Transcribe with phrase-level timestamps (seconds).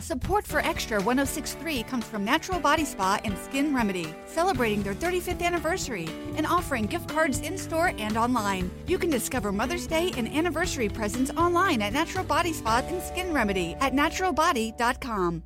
[0.00, 5.42] Support for Extra 1063 comes from Natural Body Spa and Skin Remedy, celebrating their 35th
[5.42, 8.70] anniversary and offering gift cards in store and online.
[8.86, 13.34] You can discover Mother's Day and anniversary presents online at Natural Body Spa and Skin
[13.34, 15.42] Remedy at naturalbody.com.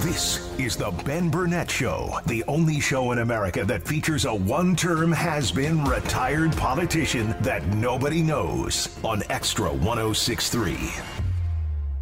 [0.00, 4.74] This is the Ben Burnett Show, the only show in America that features a one
[4.74, 11.23] term has been retired politician that nobody knows on Extra 1063.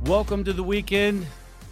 [0.06, 1.28] Welcome to the weekend.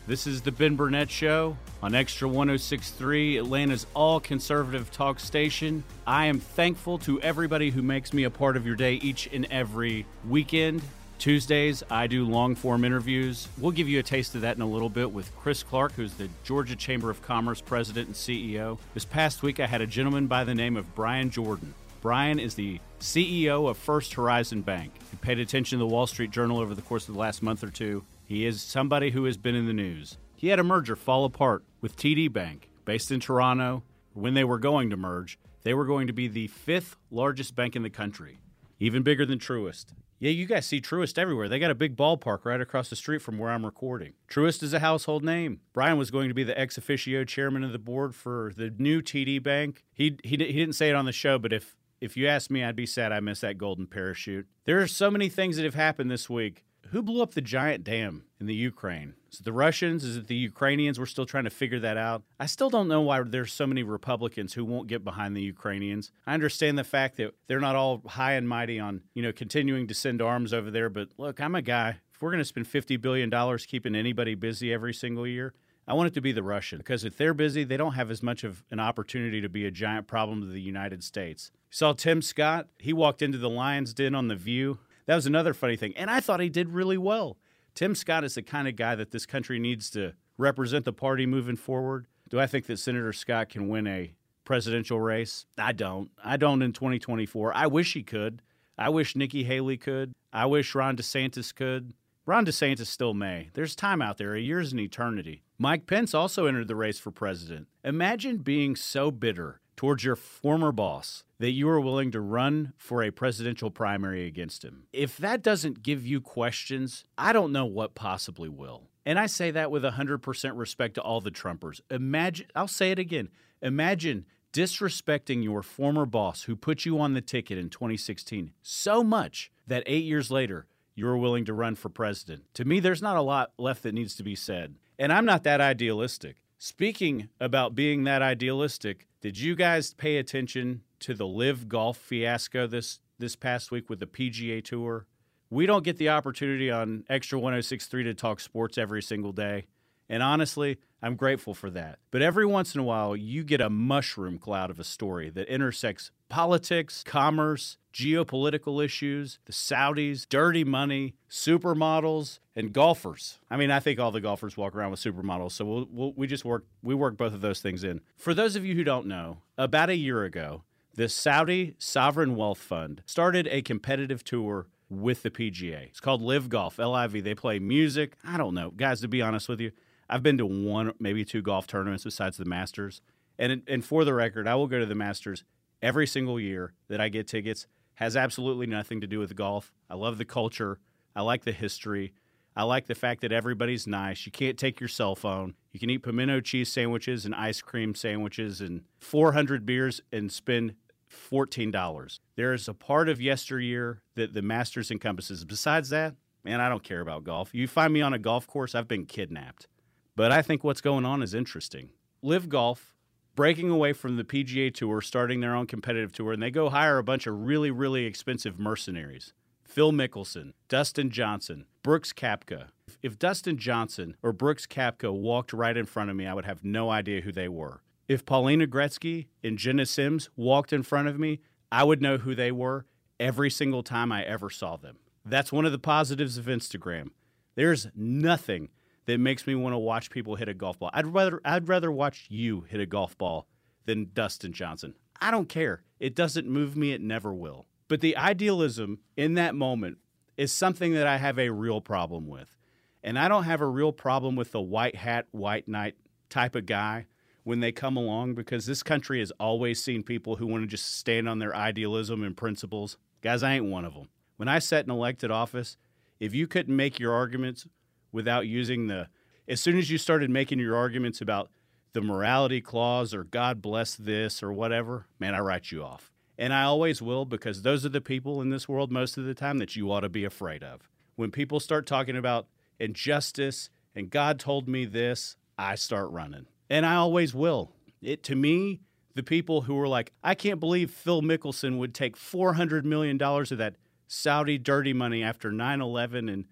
[0.06, 5.82] This is the Ben Burnett Show on Extra 1063, Atlanta's all conservative talk station.
[6.06, 9.48] I am thankful to everybody who makes me a part of your day each and
[9.50, 10.80] every weekend.
[11.18, 13.48] Tuesdays, I do long form interviews.
[13.58, 16.14] We'll give you a taste of that in a little bit with Chris Clark, who's
[16.14, 18.78] the Georgia Chamber of Commerce president and CEO.
[18.94, 21.74] This past week, I had a gentleman by the name of Brian Jordan.
[22.00, 24.92] Brian is the CEO of First Horizon Bank.
[25.10, 27.64] You paid attention to the Wall Street Journal over the course of the last month
[27.64, 30.16] or two, he is somebody who has been in the news.
[30.36, 33.82] He had a merger fall apart with TD Bank, based in Toronto.
[34.12, 37.74] When they were going to merge, they were going to be the fifth largest bank
[37.74, 38.38] in the country,
[38.78, 39.86] even bigger than Truist.
[40.20, 41.48] Yeah, you guys see Truist everywhere.
[41.48, 44.12] They got a big ballpark right across the street from where I'm recording.
[44.30, 45.58] Truist is a household name.
[45.72, 49.02] Brian was going to be the ex officio chairman of the board for the new
[49.02, 49.82] TD Bank.
[49.92, 52.62] He, he, he didn't say it on the show, but if, if you asked me,
[52.62, 54.46] I'd be sad I missed that golden parachute.
[54.66, 56.64] There are so many things that have happened this week.
[56.90, 59.14] Who blew up the giant dam in the Ukraine?
[59.30, 60.02] Is it the Russians?
[60.02, 60.98] Is it the Ukrainians?
[60.98, 62.24] We're still trying to figure that out.
[62.40, 66.10] I still don't know why there's so many Republicans who won't get behind the Ukrainians.
[66.26, 69.86] I understand the fact that they're not all high and mighty on, you know, continuing
[69.86, 72.00] to send arms over there, but look, I'm a guy.
[72.12, 75.54] If we're going to spend 50 billion dollars keeping anybody busy every single year,
[75.86, 78.20] I want it to be the Russian because if they're busy, they don't have as
[78.20, 81.52] much of an opportunity to be a giant problem to the United States.
[81.70, 84.80] You saw Tim Scott, he walked into the Lions Den on The View
[85.10, 85.92] that was another funny thing.
[85.96, 87.36] And I thought he did really well.
[87.74, 91.26] Tim Scott is the kind of guy that this country needs to represent the party
[91.26, 92.06] moving forward.
[92.28, 94.12] Do I think that Senator Scott can win a
[94.44, 95.46] presidential race?
[95.58, 96.12] I don't.
[96.24, 97.52] I don't in 2024.
[97.56, 98.40] I wish he could.
[98.78, 100.12] I wish Nikki Haley could.
[100.32, 101.92] I wish Ron DeSantis could.
[102.24, 103.48] Ron DeSantis still may.
[103.54, 104.36] There's time out there.
[104.36, 105.42] A year's an eternity.
[105.58, 107.66] Mike Pence also entered the race for president.
[107.82, 113.02] Imagine being so bitter towards your former boss that you are willing to run for
[113.02, 114.82] a presidential primary against him.
[114.92, 118.90] If that doesn't give you questions, I don't know what possibly will.
[119.06, 121.80] And I say that with 100% respect to all the Trumpers.
[121.90, 123.30] Imagine, I'll say it again.
[123.62, 129.50] Imagine disrespecting your former boss who put you on the ticket in 2016 so much
[129.66, 132.42] that eight years later, you're willing to run for president.
[132.52, 134.74] To me, there's not a lot left that needs to be said.
[134.98, 136.36] And I'm not that idealistic.
[136.62, 142.66] Speaking about being that idealistic, did you guys pay attention to the LIV Golf fiasco
[142.66, 145.06] this this past week with the PGA Tour?
[145.48, 149.68] We don't get the opportunity on Extra 1063 to talk sports every single day.
[150.10, 152.00] And honestly, I'm grateful for that.
[152.10, 155.48] But every once in a while, you get a mushroom cloud of a story that
[155.48, 163.38] intersects politics, commerce, geopolitical issues, the Saudis, dirty money, supermodels, and golfers.
[163.48, 166.26] I mean, I think all the golfers walk around with supermodels, so we'll, we'll, we
[166.26, 168.00] just work we work both of those things in.
[168.16, 172.58] For those of you who don't know, about a year ago, the Saudi Sovereign Wealth
[172.58, 175.84] Fund started a competitive tour with the PGA.
[175.84, 177.22] It's called LIV Golf, LIV.
[177.22, 178.16] They play music.
[178.24, 179.00] I don't know, guys.
[179.02, 179.70] To be honest with you,
[180.10, 183.00] I've been to one, maybe two golf tournaments besides the Masters.
[183.38, 185.44] And and for the record, I will go to the Masters
[185.80, 189.72] every single year that I get tickets has absolutely nothing to do with golf.
[189.88, 190.78] I love the culture.
[191.14, 192.12] I like the history.
[192.56, 194.26] I like the fact that everybody's nice.
[194.26, 195.54] You can't take your cell phone.
[195.72, 200.74] You can eat pimento cheese sandwiches and ice cream sandwiches and 400 beers and spend
[201.10, 202.18] $14.
[202.36, 205.44] There is a part of yesteryear that the Masters encompasses.
[205.44, 207.54] Besides that, man, I don't care about golf.
[207.54, 209.68] You find me on a golf course, I've been kidnapped.
[210.16, 211.90] But I think what's going on is interesting.
[212.22, 212.94] LIV Golf
[213.34, 216.98] breaking away from the PGA Tour, starting their own competitive tour, and they go hire
[216.98, 219.32] a bunch of really, really expensive mercenaries.
[219.62, 222.68] Phil Mickelson, Dustin Johnson, Brooks Koepka.
[223.02, 226.64] If Dustin Johnson or Brooks Koepka walked right in front of me, I would have
[226.64, 227.82] no idea who they were.
[228.08, 231.40] If Paulina Gretzky and Jena Sims walked in front of me,
[231.70, 232.84] I would know who they were
[233.20, 234.98] every single time I ever saw them.
[235.24, 237.10] That's one of the positives of Instagram.
[237.54, 238.70] There's nothing
[239.06, 240.90] that makes me want to watch people hit a golf ball.
[240.92, 243.46] I'd rather I'd rather watch you hit a golf ball
[243.86, 244.94] than Dustin Johnson.
[245.20, 245.82] I don't care.
[245.98, 247.66] It doesn't move me, it never will.
[247.88, 249.98] But the idealism in that moment
[250.36, 252.56] is something that I have a real problem with.
[253.02, 255.96] And I don't have a real problem with the white hat, white knight
[256.28, 257.06] type of guy
[257.44, 260.96] when they come along because this country has always seen people who want to just
[260.96, 262.96] stand on their idealism and principles.
[263.22, 264.08] Guys, I ain't one of them.
[264.36, 265.76] When I sat in elected office,
[266.18, 267.66] if you couldn't make your arguments
[268.12, 269.08] without using the.
[269.48, 271.50] As soon as you started making your arguments about
[271.92, 276.12] the morality clause or God bless this or whatever, man, I write you off.
[276.38, 279.34] And I always will because those are the people in this world most of the
[279.34, 280.88] time that you ought to be afraid of.
[281.16, 282.46] When people start talking about
[282.78, 286.46] injustice and God told me this, I start running.
[286.70, 287.72] And I always will.
[288.00, 288.80] It to me,
[289.14, 293.58] the people who were like, I can't believe Phil Mickelson would take $400 million of
[293.58, 293.74] that
[294.06, 296.46] Saudi dirty money after 9 11 and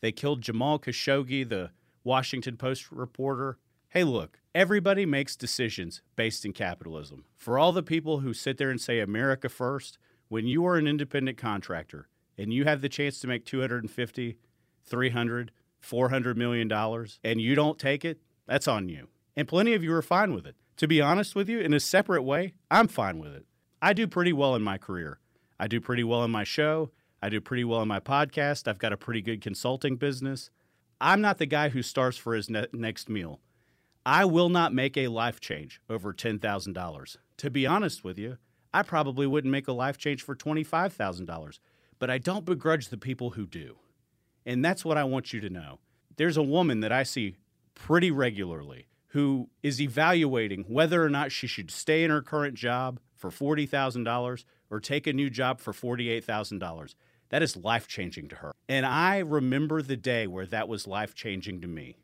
[0.00, 1.70] they killed Jamal Khashoggi, the
[2.04, 3.58] Washington Post reporter.
[3.90, 7.24] Hey, look, everybody makes decisions based in capitalism.
[7.36, 9.98] For all the people who sit there and say America first,
[10.28, 14.36] when you are an independent contractor and you have the chance to make 250,
[14.84, 19.08] 300, 400 million dollars and you don't take it, that's on you.
[19.36, 20.56] And plenty of you are fine with it.
[20.78, 23.44] To be honest with you, in a separate way, I'm fine with it.
[23.80, 25.18] I do pretty well in my career.
[25.58, 26.90] I do pretty well in my show.
[27.22, 28.68] I do pretty well in my podcast.
[28.68, 30.50] I've got a pretty good consulting business.
[31.00, 33.40] I'm not the guy who starves for his ne- next meal.
[34.06, 37.16] I will not make a life change over $10,000.
[37.36, 38.38] To be honest with you,
[38.72, 41.58] I probably wouldn't make a life change for $25,000,
[41.98, 43.76] but I don't begrudge the people who do.
[44.46, 45.80] And that's what I want you to know.
[46.16, 47.36] There's a woman that I see
[47.74, 53.00] pretty regularly who is evaluating whether or not she should stay in her current job
[53.16, 56.94] for $40,000 or take a new job for $48,000.
[57.30, 58.52] That is life changing to her.
[58.68, 61.96] And I remember the day where that was life changing to me.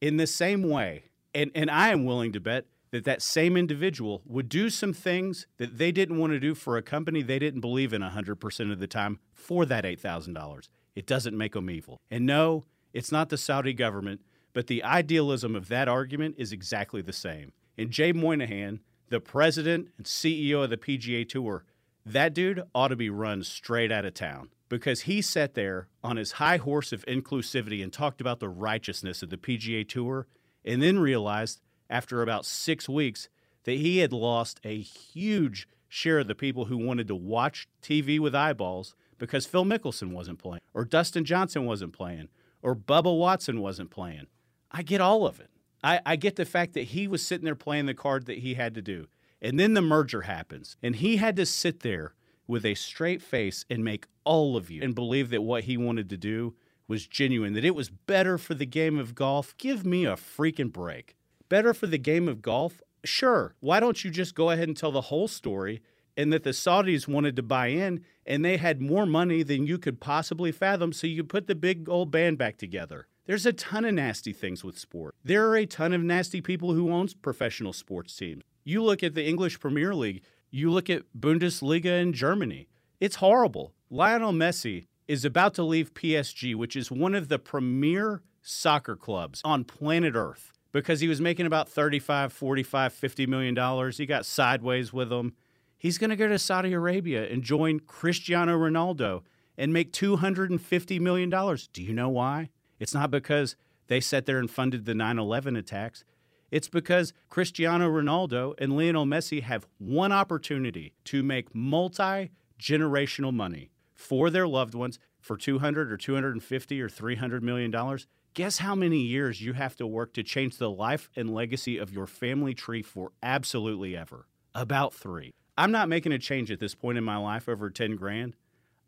[0.00, 1.04] In the same way,
[1.34, 5.46] and, and I am willing to bet that that same individual would do some things
[5.58, 8.78] that they didn't want to do for a company they didn't believe in 100% of
[8.80, 10.68] the time for that $8,000.
[10.96, 11.98] It doesn't make them evil.
[12.10, 14.22] And no, it's not the Saudi government,
[14.52, 17.52] but the idealism of that argument is exactly the same.
[17.78, 21.64] And Jay Monahan, the president and CEO of the PGA Tour,
[22.04, 26.16] that dude ought to be run straight out of town because he sat there on
[26.16, 30.26] his high horse of inclusivity and talked about the righteousness of the PGA Tour
[30.64, 33.28] and then realized after about six weeks
[33.64, 38.18] that he had lost a huge share of the people who wanted to watch TV
[38.18, 42.28] with eyeballs because Phil Mickelson wasn't playing, or Dustin Johnson wasn't playing,
[42.62, 44.28] or Bubba Watson wasn't playing.
[44.70, 45.50] I get all of it.
[45.82, 48.54] I, I get the fact that he was sitting there playing the card that he
[48.54, 49.08] had to do.
[49.42, 52.14] And then the merger happens, and he had to sit there
[52.50, 56.10] with a straight face and make all of you and believe that what he wanted
[56.10, 56.54] to do
[56.88, 59.56] was genuine, that it was better for the game of golf.
[59.56, 61.14] Give me a freaking break.
[61.48, 62.82] Better for the game of golf?
[63.04, 63.54] Sure.
[63.60, 65.80] Why don't you just go ahead and tell the whole story
[66.16, 69.78] and that the Saudis wanted to buy in and they had more money than you
[69.78, 73.06] could possibly fathom, so you could put the big old band back together?
[73.26, 75.14] There's a ton of nasty things with sport.
[75.24, 78.42] There are a ton of nasty people who owns professional sports teams.
[78.64, 82.68] You look at the English Premier League, you look at Bundesliga in Germany.
[82.98, 83.72] It's horrible.
[83.88, 89.40] Lionel Messi is about to leave PSG, which is one of the premier soccer clubs
[89.44, 93.98] on planet Earth, because he was making about 35, 45, 50 million dollars.
[93.98, 95.34] He got sideways with them.
[95.76, 99.22] He's going to go to Saudi Arabia and join Cristiano Ronaldo
[99.56, 101.68] and make 250 million dollars.
[101.72, 102.50] Do you know why?
[102.78, 103.56] It's not because
[103.88, 106.04] they sat there and funded the 9/11 attacks.
[106.50, 112.30] It's because Cristiano Ronaldo and Lionel Messi have one opportunity to make multi
[112.60, 118.06] generational money for their loved ones for 200 or 250 or 300 million dollars.
[118.34, 121.92] Guess how many years you have to work to change the life and legacy of
[121.92, 124.28] your family tree for absolutely ever?
[124.54, 125.32] About 3.
[125.58, 128.36] I'm not making a change at this point in my life over 10 grand.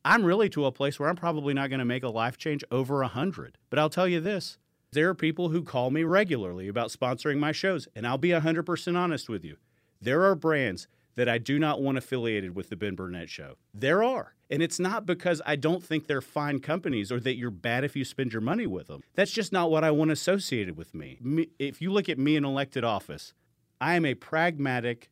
[0.04, 2.64] I'm really to a place where I'm probably not going to make a life change
[2.70, 3.58] over 100.
[3.68, 4.58] But I'll tell you this,
[4.92, 8.96] there are people who call me regularly about sponsoring my shows, and I'll be 100%
[8.96, 9.56] honest with you.
[10.00, 13.56] There are brands that I do not want affiliated with the Ben Burnett Show.
[13.74, 14.34] There are.
[14.50, 17.96] And it's not because I don't think they're fine companies or that you're bad if
[17.96, 19.02] you spend your money with them.
[19.14, 21.18] That's just not what I want associated with me.
[21.22, 23.32] me if you look at me in elected office,
[23.80, 25.10] I am a pragmatic,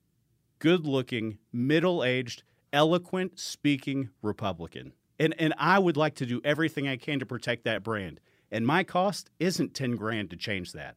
[0.59, 4.93] good looking, middle aged, eloquent speaking Republican.
[5.19, 8.21] And, and I would like to do everything I can to protect that brand.
[8.50, 10.97] And my cost isn't 10 grand to change that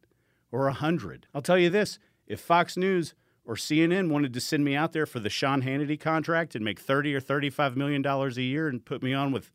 [0.51, 1.27] or a 100.
[1.33, 3.13] I'll tell you this if Fox News
[3.45, 6.79] or CNN wanted to send me out there for the Sean Hannity contract and make
[6.79, 9.51] 30 or 35 million dollars a year and put me on with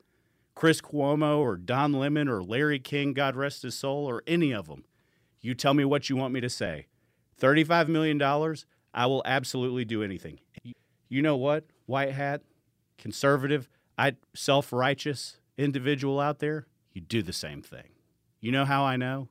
[0.55, 4.67] Chris Cuomo or Don Lemon or Larry King, God rest his soul, or any of
[4.67, 4.85] them,
[5.41, 6.87] you tell me what you want me to say.
[7.41, 8.21] $35 million,
[8.93, 10.41] I will absolutely do anything.
[11.09, 11.65] You know what?
[11.87, 12.43] White hat,
[12.99, 16.67] conservative, I self-righteous individual out there,
[16.99, 17.91] you do the same thing.
[18.41, 19.29] You know how I know?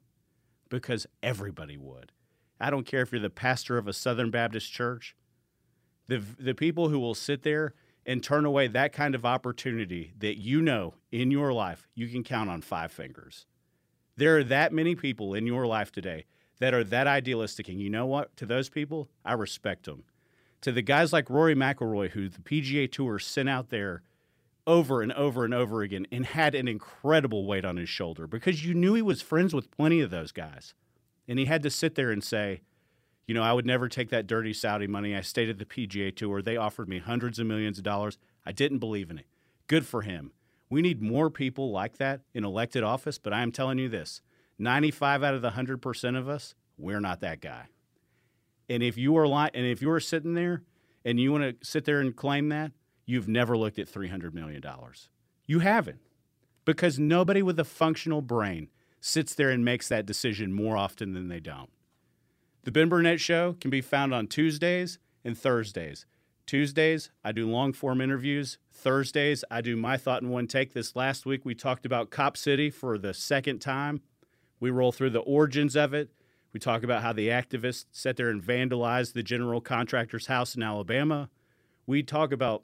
[0.69, 2.13] Because everybody would.
[2.62, 5.15] I don't care if you're the pastor of a Southern Baptist church.
[6.07, 7.74] The, the people who will sit there
[8.05, 12.24] and turn away that kind of opportunity that you know in your life you can
[12.24, 13.45] count on five fingers.
[14.15, 16.25] There are that many people in your life today
[16.59, 17.67] that are that idealistic.
[17.67, 18.36] And you know what?
[18.38, 20.05] To those people, I respect them.
[20.62, 24.03] To the guys like Rory McIlroy, who the PGA Tour sent out there
[24.67, 28.65] over and over and over again and had an incredible weight on his shoulder because
[28.65, 30.74] you knew he was friends with plenty of those guys.
[31.27, 32.62] And he had to sit there and say,
[33.25, 35.15] you know, I would never take that dirty Saudi money.
[35.15, 36.41] I stayed at the PGA Tour.
[36.41, 38.17] They offered me hundreds of millions of dollars.
[38.45, 39.25] I didn't believe in it.
[39.67, 40.31] Good for him.
[40.69, 44.21] We need more people like that in elected office, but I am telling you this
[44.59, 47.67] 95 out of the 100% of us, we're not that guy.
[48.69, 50.63] And if you are li- and if you're sitting there
[51.05, 52.71] and you want to sit there and claim that,
[53.08, 54.64] you've never looked at $300 million.
[55.48, 56.02] You haven't.
[56.66, 61.30] Because nobody with a functional brain sits there and makes that decision more often than
[61.30, 61.72] they don't.
[62.64, 66.06] The Ben Burnett Show can be found on Tuesdays and Thursdays.
[66.46, 68.58] Tuesdays, I do long form interviews.
[68.72, 70.74] Thursdays, I do my thought in one take.
[70.74, 74.02] This last week, we talked about Cop City for the second time.
[74.60, 76.10] We roll through the origins of it.
[76.52, 80.64] We talk about how the activists sat there and vandalized the general contractor's house in
[80.64, 81.30] Alabama.
[81.86, 82.64] We talk about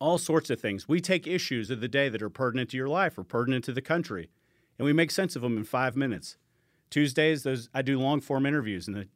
[0.00, 0.88] all sorts of things.
[0.88, 3.72] We take issues of the day that are pertinent to your life or pertinent to
[3.72, 4.30] the country,
[4.78, 6.36] and we make sense of them in five minutes.
[6.90, 9.06] Tuesdays, those I do long form interviews, and the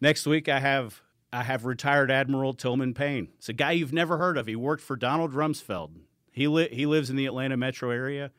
[0.00, 3.28] Next week, I have I have retired Admiral Tillman Payne.
[3.36, 4.46] It's a guy you've never heard of.
[4.46, 5.90] He worked for Donald Rumsfeld.
[6.32, 8.30] He li- he lives in the Atlanta metro area.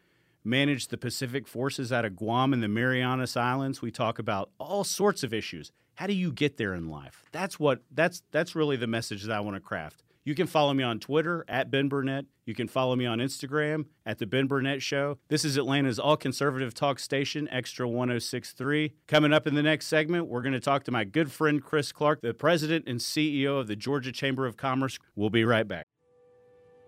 [0.43, 3.81] Managed the Pacific forces out of Guam and the Marianas Islands.
[3.81, 5.71] We talk about all sorts of issues.
[5.95, 7.25] How do you get there in life?
[7.31, 10.03] That's what that's that's really the message that I want to craft.
[10.23, 12.25] You can follow me on Twitter at Ben Burnett.
[12.45, 15.17] You can follow me on Instagram at The Ben Burnett Show.
[15.29, 18.93] This is Atlanta's all conservative talk station, Extra 1063.
[19.07, 21.91] Coming up in the next segment, we're going to talk to my good friend Chris
[21.91, 24.99] Clark, the president and CEO of the Georgia Chamber of Commerce.
[25.15, 25.87] We'll be right back.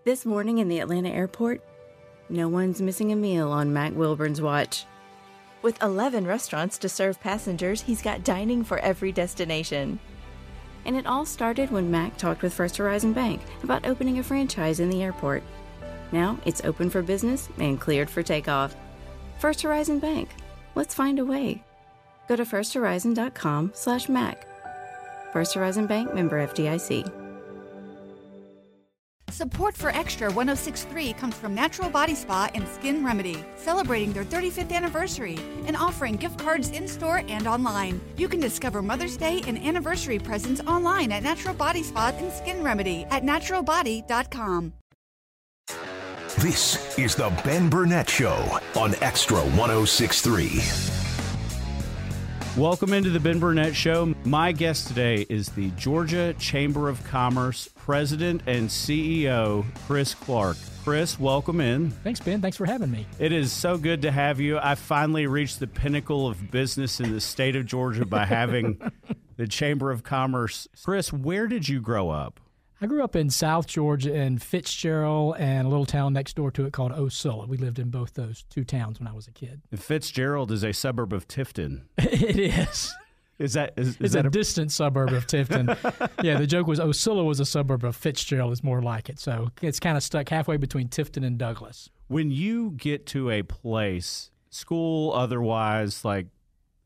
[0.04, 1.60] This morning in the Atlanta airport,
[2.28, 4.84] no one's missing a meal on Mac Wilburn's watch.
[5.60, 9.98] With 11 restaurants to serve passengers, he's got dining for every destination.
[10.86, 14.80] And it all started when Mac talked with First Horizon Bank about opening a franchise
[14.80, 15.42] in the airport.
[16.12, 18.76] Now it's open for business and cleared for takeoff.
[19.38, 20.30] First Horizon Bank.
[20.74, 21.62] Let's find a way.
[22.28, 24.46] Go to firsthorizon.com/mac.
[25.32, 27.23] First Horizon Bank member FDIC.
[29.30, 34.70] Support for Extra 1063 comes from Natural Body Spa and Skin Remedy, celebrating their 35th
[34.70, 38.00] anniversary and offering gift cards in store and online.
[38.16, 42.62] You can discover Mother's Day and anniversary presents online at Natural Body Spa and Skin
[42.62, 44.72] Remedy at naturalbody.com.
[46.38, 50.60] This is the Ben Burnett Show on Extra 1063.
[52.56, 54.14] Welcome into the Ben Burnett Show.
[54.24, 60.56] My guest today is the Georgia Chamber of Commerce President and CEO, Chris Clark.
[60.84, 61.90] Chris, welcome in.
[61.90, 62.40] Thanks, Ben.
[62.40, 63.06] Thanks for having me.
[63.18, 64.58] It is so good to have you.
[64.58, 68.80] I finally reached the pinnacle of business in the state of Georgia by having
[69.36, 70.66] the Chamber of Commerce.
[70.82, 72.40] Chris, where did you grow up?
[72.80, 76.64] I grew up in South Georgia in Fitzgerald and a little town next door to
[76.64, 77.46] it called Ocilla.
[77.46, 79.60] We lived in both those two towns when I was a kid.
[79.76, 81.82] Fitzgerald is a suburb of Tifton.
[81.98, 82.94] it is.
[83.38, 85.76] Is that is, is it's that a, distant suburb of Tifton?
[86.22, 88.52] yeah, the joke was Ocilla was a suburb of Fitzgerald.
[88.52, 89.18] Is more like it.
[89.18, 91.90] So it's kind of stuck halfway between Tifton and Douglas.
[92.06, 96.28] When you get to a place, school, otherwise, like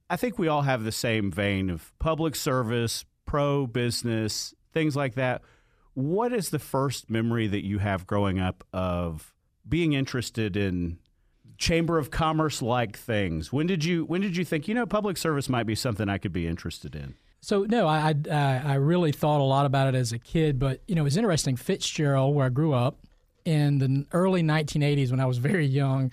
[0.08, 5.14] I think we all have the same vein of public service, pro business, things like
[5.14, 5.42] that.
[5.92, 9.34] What is the first memory that you have growing up of
[9.68, 10.98] being interested in
[11.58, 13.52] chamber of commerce like things?
[13.52, 16.18] When did you when did you think you know public service might be something I
[16.18, 17.14] could be interested in?
[17.40, 20.80] So no, I, I I really thought a lot about it as a kid, but
[20.88, 21.56] you know it was interesting.
[21.56, 22.98] Fitzgerald, where I grew up,
[23.44, 26.12] in the early 1980s when I was very young,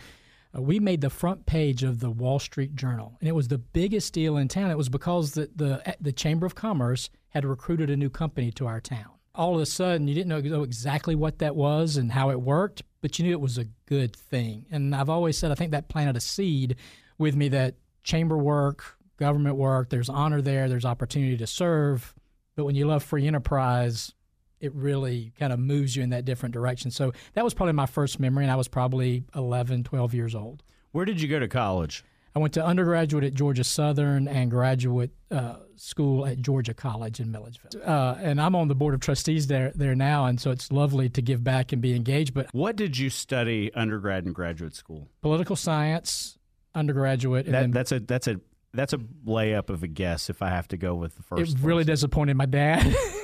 [0.55, 3.57] uh, we made the front page of the Wall Street Journal, and it was the
[3.57, 4.71] biggest deal in town.
[4.71, 8.67] It was because the the, the Chamber of Commerce had recruited a new company to
[8.67, 12.29] our town all of a sudden you didn't know exactly what that was and how
[12.29, 14.65] it worked, but you knew it was a good thing.
[14.71, 16.77] And I've always said I think that planted a seed
[17.17, 22.13] with me that chamber work, government work, there's honor there, there's opportunity to serve.
[22.55, 24.13] But when you love free enterprise,
[24.59, 26.91] it really kind of moves you in that different direction.
[26.91, 30.63] So that was probably my first memory, and I was probably 11, 12 years old.
[30.91, 32.03] Where did you go to college?
[32.35, 37.31] I went to undergraduate at Georgia Southern and graduate uh, school at Georgia College in
[37.31, 37.81] Milledgeville.
[37.81, 41.07] Uh, and I'm on the board of trustees there there now, and so it's lovely
[41.09, 42.33] to give back and be engaged.
[42.33, 45.07] But what did you study undergrad and graduate school?
[45.21, 46.37] Political science,
[46.73, 47.49] undergraduate.
[47.49, 48.41] That, that's a that's a
[48.73, 51.53] that's a layup of a guess if I have to go with the first.
[51.53, 52.93] It really disappointed my dad.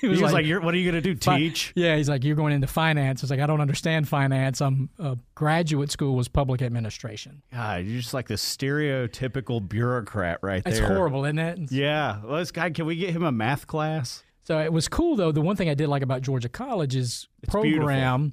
[0.08, 1.14] he was, like, You're, "What are you going to do?
[1.14, 4.60] Teach?" Yeah, he's like, "You're going into finance." It's like I don't understand finance.
[4.60, 7.42] I'm uh, graduate school was public administration.
[7.52, 10.88] God, you're just like the stereotypical bureaucrat right It's there.
[10.88, 11.72] horrible, isn't it?
[11.72, 12.20] Yeah.
[12.24, 14.22] Well, this guy, can we get him a math class?
[14.44, 15.32] So it was cool though.
[15.32, 18.32] The one thing I did like about Georgia College's It's program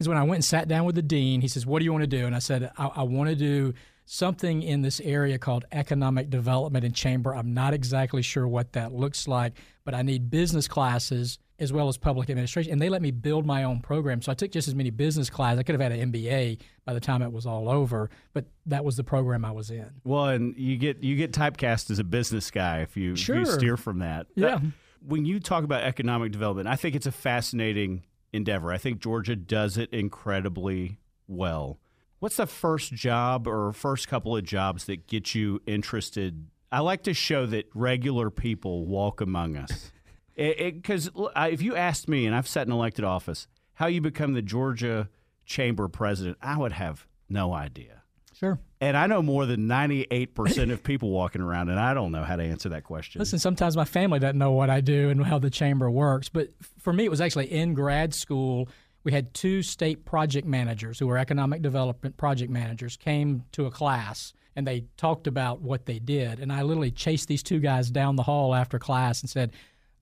[0.00, 1.40] is when I went and sat down with the dean.
[1.40, 3.36] He says, "What do you want to do?" And I said, "I, I want to
[3.36, 3.74] do
[4.08, 7.34] something in this area called economic development and chamber.
[7.34, 11.88] I'm not exactly sure what that looks like, but I need business classes." As well
[11.88, 14.22] as public administration, and they let me build my own program.
[14.22, 15.58] So I took just as many business classes.
[15.58, 18.84] I could have had an MBA by the time it was all over, but that
[18.84, 19.90] was the program I was in.
[20.04, 23.44] Well, and you get you get typecast as a business guy if you, if you
[23.44, 24.28] steer from that.
[24.36, 24.54] Yeah.
[24.54, 24.60] Uh,
[25.04, 28.72] when you talk about economic development, I think it's a fascinating endeavor.
[28.72, 31.78] I think Georgia does it incredibly well.
[32.20, 36.48] What's the first job or first couple of jobs that get you interested?
[36.70, 39.92] I like to show that regular people walk among us.
[40.36, 44.40] Because if you asked me, and I've sat in elected office, how you become the
[44.40, 45.08] Georgia
[45.46, 48.02] Chamber president, I would have no idea.
[48.34, 48.60] Sure.
[48.80, 52.36] And I know more than 98% of people walking around, and I don't know how
[52.36, 53.18] to answer that question.
[53.18, 56.28] Listen, sometimes my family doesn't know what I do and how the chamber works.
[56.28, 58.68] But for me, it was actually in grad school.
[59.08, 63.70] We had two state project managers who were economic development project managers came to a
[63.70, 66.40] class and they talked about what they did.
[66.40, 69.52] And I literally chased these two guys down the hall after class and said,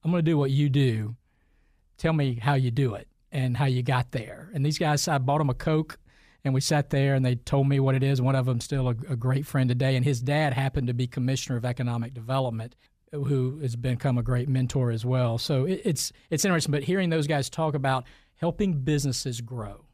[0.03, 1.15] I'm going to do what you do.
[1.97, 4.49] Tell me how you do it and how you got there.
[4.53, 5.97] And these guys, I bought them a Coke
[6.43, 8.21] and we sat there and they told me what it is.
[8.21, 11.07] One of them still a, a great friend today, and his dad happened to be
[11.07, 12.75] commissioner of economic development,
[13.13, 15.37] who has become a great mentor as well.
[15.37, 16.73] So it, it's it's interesting.
[16.73, 18.03] But hearing those guys talk about
[18.37, 19.85] helping businesses grow,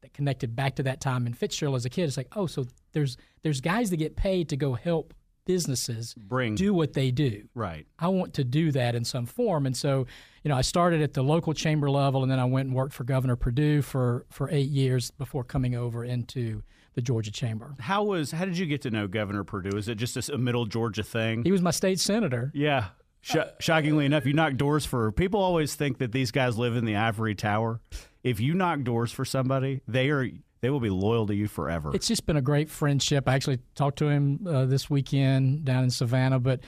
[0.00, 2.66] that connected back to that time in Fitzgerald as a kid, it's like, oh, so
[2.92, 5.14] there's there's guys that get paid to go help
[5.44, 7.48] businesses Bring do what they do.
[7.54, 7.86] right.
[7.98, 9.64] I want to do that in some form.
[9.64, 10.06] And so,
[10.44, 12.92] you know, I started at the local chamber level and then I went and worked
[12.92, 16.62] for Governor Perdue for, for eight years before coming over into
[16.92, 17.74] the Georgia Chamber.
[17.80, 19.76] How was how did you get to know Governor Perdue?
[19.78, 21.44] Is it just a middle Georgia thing?
[21.44, 22.52] He was my state senator.
[22.54, 22.88] yeah.
[23.20, 25.40] Sh- shockingly enough, you knock doors for people.
[25.40, 27.80] Always think that these guys live in the ivory tower.
[28.22, 30.28] If you knock doors for somebody, they are
[30.60, 31.92] they will be loyal to you forever.
[31.94, 33.28] It's just been a great friendship.
[33.28, 36.60] I actually talked to him uh, this weekend down in Savannah, but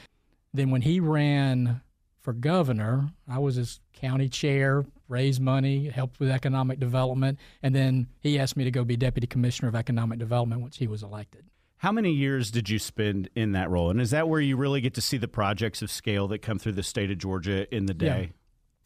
[0.55, 1.81] then when he ran
[2.21, 8.09] for governor, I was his county chair, raised money, helped with economic development, and then
[8.21, 11.50] he asked me to go be deputy commissioner of economic development once he was elected.
[11.81, 13.89] How many years did you spend in that role?
[13.89, 16.59] And is that where you really get to see the projects of scale that come
[16.59, 18.33] through the state of Georgia in the day?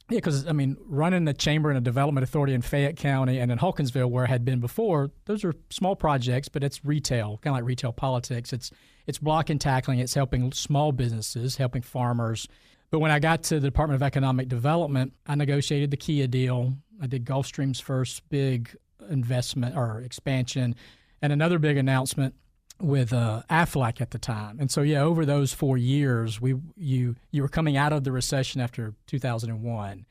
[0.09, 3.51] Yeah, because I mean, running the chamber and a development authority in Fayette County and
[3.51, 7.57] in Hawkinsville, where I had been before, those are small projects, but it's retail, kind
[7.57, 8.53] of like retail politics.
[8.53, 8.71] It's
[9.09, 9.99] it's block and tackling.
[9.99, 12.47] It's helping small businesses, helping farmers.
[12.93, 16.75] But when I got to the Department of Economic Development, I negotiated the Kia deal.
[17.03, 18.71] I did Gulfstream's first big
[19.11, 20.77] investment or expansion,
[21.21, 22.37] and another big announcement
[22.81, 23.71] with uh, at
[24.11, 24.59] the time.
[24.61, 28.13] And so yeah, over those four years, we you you were coming out of the
[28.13, 30.07] recession after 2001,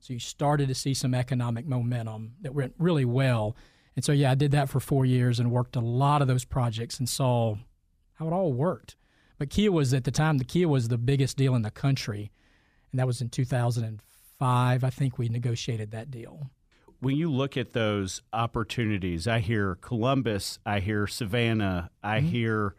[0.00, 3.56] so you started to see some economic momentum that went really well.
[3.96, 6.44] And so yeah, I did that for four years and worked a lot of those
[6.44, 7.56] projects and saw
[8.14, 8.96] how it all worked.
[9.38, 12.30] But Kia was at the time the Kia was the biggest deal in the country,
[12.90, 14.84] and that was in 2005.
[14.84, 16.50] I think we negotiated that deal.
[17.00, 22.28] When you look at those opportunities, I hear Columbus, I hear Savannah, I mm-hmm.
[22.28, 22.74] hear,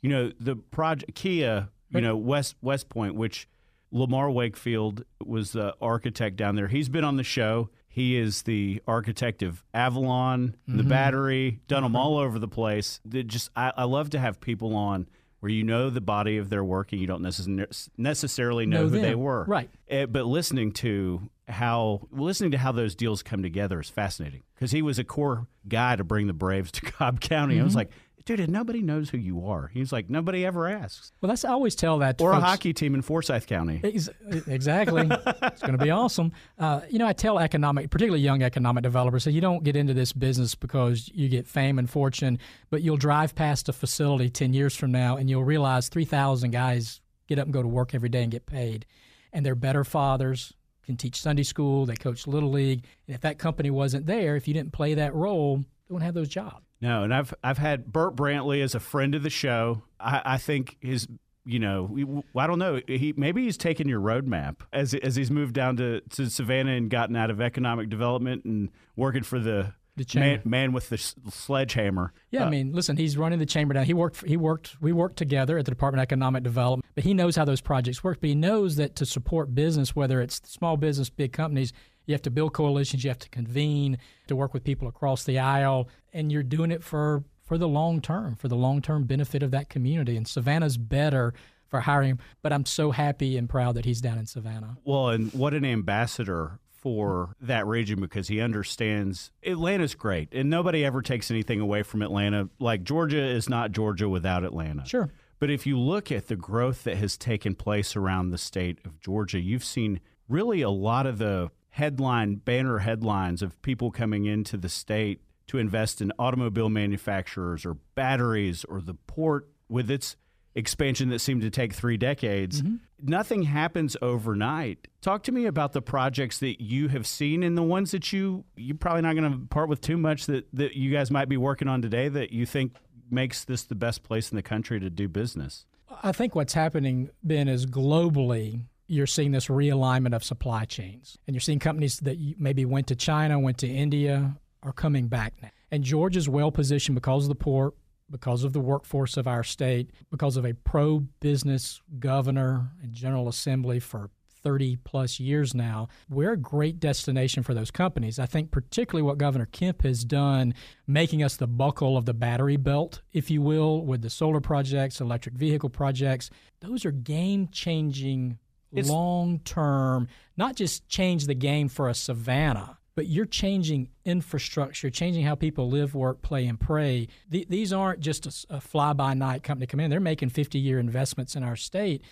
[0.00, 3.48] you know, the project Kia, you know, West West Point, which
[3.90, 6.68] Lamar Wakefield was the architect down there.
[6.68, 7.70] He's been on the show.
[7.88, 10.88] He is the architect of Avalon, the mm-hmm.
[10.88, 12.00] Battery, done them mm-hmm.
[12.00, 13.00] all over the place.
[13.04, 15.08] They just, I, I love to have people on
[15.42, 18.88] where you know the body of their work and you don't necess- necessarily know, Know
[18.90, 19.44] who they were.
[19.44, 19.68] Right.
[19.88, 24.70] Eh, but listening to how listening to how those deals come together is fascinating because
[24.70, 27.58] he was a core guy to bring the Braves to Cobb County.
[27.58, 27.90] I was like,
[28.24, 29.68] dude, and nobody knows who you are.
[29.72, 31.12] He's like, nobody ever asks.
[31.20, 33.80] Well, that's I always tell that to Or a hockey team in Forsyth County.
[33.82, 34.08] Ex-
[34.46, 35.08] Exactly.
[35.10, 36.32] it's going to be awesome.
[36.58, 39.94] Uh, you know, I tell economic, particularly young economic developers, that you don't get into
[39.94, 42.38] this business because you get fame and fortune,
[42.70, 47.00] but you'll drive past a facility 10 years from now and you'll realize 3,000 guys
[47.28, 48.86] get up and go to work every day and get paid.
[49.32, 50.52] And they're better fathers,
[50.84, 52.84] can teach Sunday school, they coach Little League.
[53.06, 56.28] And if that company wasn't there, if you didn't play that role, wouldn't have those
[56.28, 56.64] jobs.
[56.80, 59.82] No, and I've I've had Bert Brantley as a friend of the show.
[60.00, 61.06] I, I think his
[61.44, 65.54] you know I don't know he maybe he's taken your roadmap as as he's moved
[65.54, 70.06] down to, to Savannah and gotten out of economic development and working for the The
[70.18, 72.12] man, man with the sledgehammer.
[72.30, 73.84] Yeah, I Uh, mean, listen, he's running the chamber down.
[73.84, 74.26] He worked.
[74.26, 74.76] He worked.
[74.80, 76.84] We worked together at the Department of Economic Development.
[76.94, 78.18] But he knows how those projects work.
[78.20, 81.72] But he knows that to support business, whether it's small business, big companies,
[82.06, 83.04] you have to build coalitions.
[83.04, 86.82] You have to convene to work with people across the aisle, and you're doing it
[86.82, 90.16] for for the long term, for the long term benefit of that community.
[90.16, 91.34] And Savannah's better
[91.68, 92.20] for hiring.
[92.42, 94.76] But I'm so happy and proud that he's down in Savannah.
[94.84, 100.84] Well, and what an ambassador for that region because he understands Atlanta's great, and nobody
[100.84, 102.48] ever takes anything away from Atlanta.
[102.58, 104.84] Like Georgia is not Georgia without Atlanta.
[104.84, 105.10] Sure.
[105.38, 109.00] But if you look at the growth that has taken place around the state of
[109.00, 114.56] Georgia, you've seen really a lot of the headline banner headlines of people coming into
[114.58, 120.16] the state to invest in automobile manufacturers or batteries or the port with its
[120.54, 122.60] expansion that seemed to take three decades.
[122.60, 122.76] Mm-hmm.
[123.04, 124.86] Nothing happens overnight.
[125.00, 128.44] Talk to me about the projects that you have seen and the ones that you
[128.54, 131.38] you're probably not going to part with too much that, that you guys might be
[131.38, 132.76] working on today that you think
[133.10, 135.64] makes this the best place in the country to do business.
[136.02, 141.34] I think what's happening, Ben, is globally you're seeing this realignment of supply chains, and
[141.34, 145.50] you're seeing companies that maybe went to China, went to India, are coming back now.
[145.70, 147.74] And Georgia's well positioned because of the port,
[148.10, 153.80] because of the workforce of our state, because of a pro-business governor and General Assembly
[153.80, 154.10] for
[154.42, 158.18] 30 plus years now, we're a great destination for those companies.
[158.18, 160.54] I think particularly what Governor Kemp has done,
[160.86, 165.00] making us the buckle of the battery belt, if you will, with the solar projects,
[165.00, 166.28] electric vehicle projects,
[166.60, 168.38] those are game changing,
[168.72, 172.78] long term, not just change the game for a Savannah.
[172.94, 177.08] But you're changing infrastructure, changing how people live, work, play, and pray.
[177.30, 179.90] Th- these aren't just a fly by night company coming in.
[179.90, 182.02] They're making 50 year investments in our state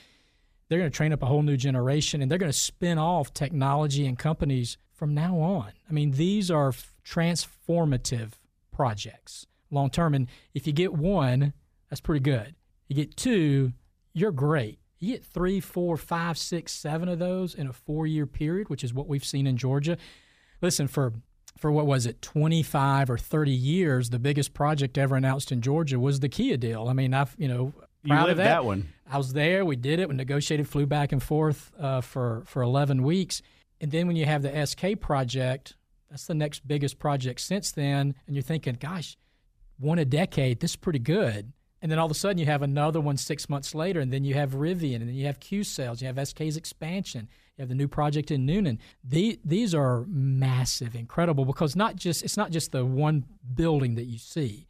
[0.70, 3.34] they're going to train up a whole new generation and they're going to spin off
[3.34, 5.72] technology and companies from now on.
[5.88, 8.34] I mean, these are f- transformative
[8.70, 10.14] projects long term.
[10.14, 11.52] And if you get one,
[11.88, 12.54] that's pretty good.
[12.88, 13.72] You get two,
[14.12, 14.78] you're great.
[15.00, 18.84] You get three, four, five, six, seven of those in a four year period, which
[18.84, 19.96] is what we've seen in Georgia.
[20.60, 21.14] Listen, for
[21.58, 25.98] for what was it, 25 or 30 years, the biggest project ever announced in Georgia
[25.98, 26.86] was the Kia deal.
[26.88, 28.44] I mean, I've, you know, You proud of that.
[28.44, 28.88] that one.
[29.10, 29.64] I was there.
[29.64, 30.08] We did it.
[30.08, 33.42] We negotiated, flew back and forth uh, for for 11 weeks,
[33.80, 35.76] and then when you have the SK project,
[36.10, 39.16] that's the next biggest project since then, and you're thinking, gosh,
[39.78, 40.60] one a decade.
[40.60, 41.52] This is pretty good.
[41.82, 44.22] And then all of a sudden you have another one six months later, and then
[44.24, 47.74] you have Rivian, and then you have Qcells, you have SK's expansion, you have the
[47.74, 48.78] new project in Newnan.
[49.02, 54.04] The, these are massive, incredible, because not just it's not just the one building that
[54.04, 54.66] you see,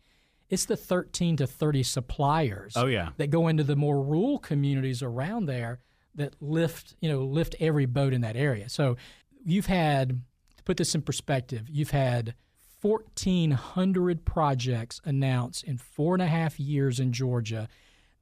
[0.49, 3.11] it's the 13 to 30 suppliers Oh, yeah.
[3.19, 5.81] that go into the more rural communities around there
[6.17, 8.69] that lift you know lift every boat in that area.
[8.69, 8.97] So
[9.45, 10.21] you've had
[10.57, 12.35] to put this in perspective, you've had
[12.83, 17.69] 1,400 projects announced in four and a half years in Georgia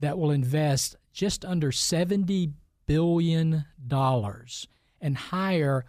[0.00, 2.52] that will invest just under 70
[2.86, 4.66] billion dollars
[5.00, 5.84] and hire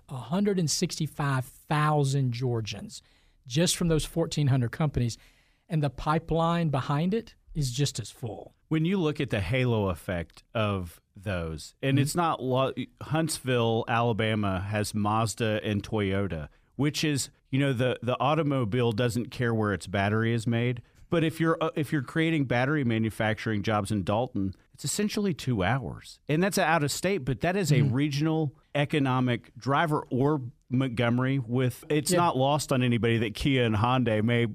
[1.10, 3.02] 165,000 Georgians
[3.48, 5.18] just from those 1,400 companies,
[5.68, 8.54] and the pipeline behind it is just as full.
[8.68, 12.02] When you look at the halo effect of those, and Mm-hmm.
[12.04, 12.40] it's not
[13.02, 19.54] Huntsville, Alabama has Mazda and Toyota, which is you know the the automobile doesn't care
[19.54, 23.92] where its battery is made, but if you're uh, if you're creating battery manufacturing jobs
[23.92, 27.76] in Dalton, it's essentially two hours, and that's out of state, but that is a
[27.80, 27.94] Mm-hmm.
[27.94, 31.40] regional economic driver or Montgomery.
[31.40, 32.18] With it's Yeah.
[32.18, 34.48] not lost on anybody that Kia and Hyundai may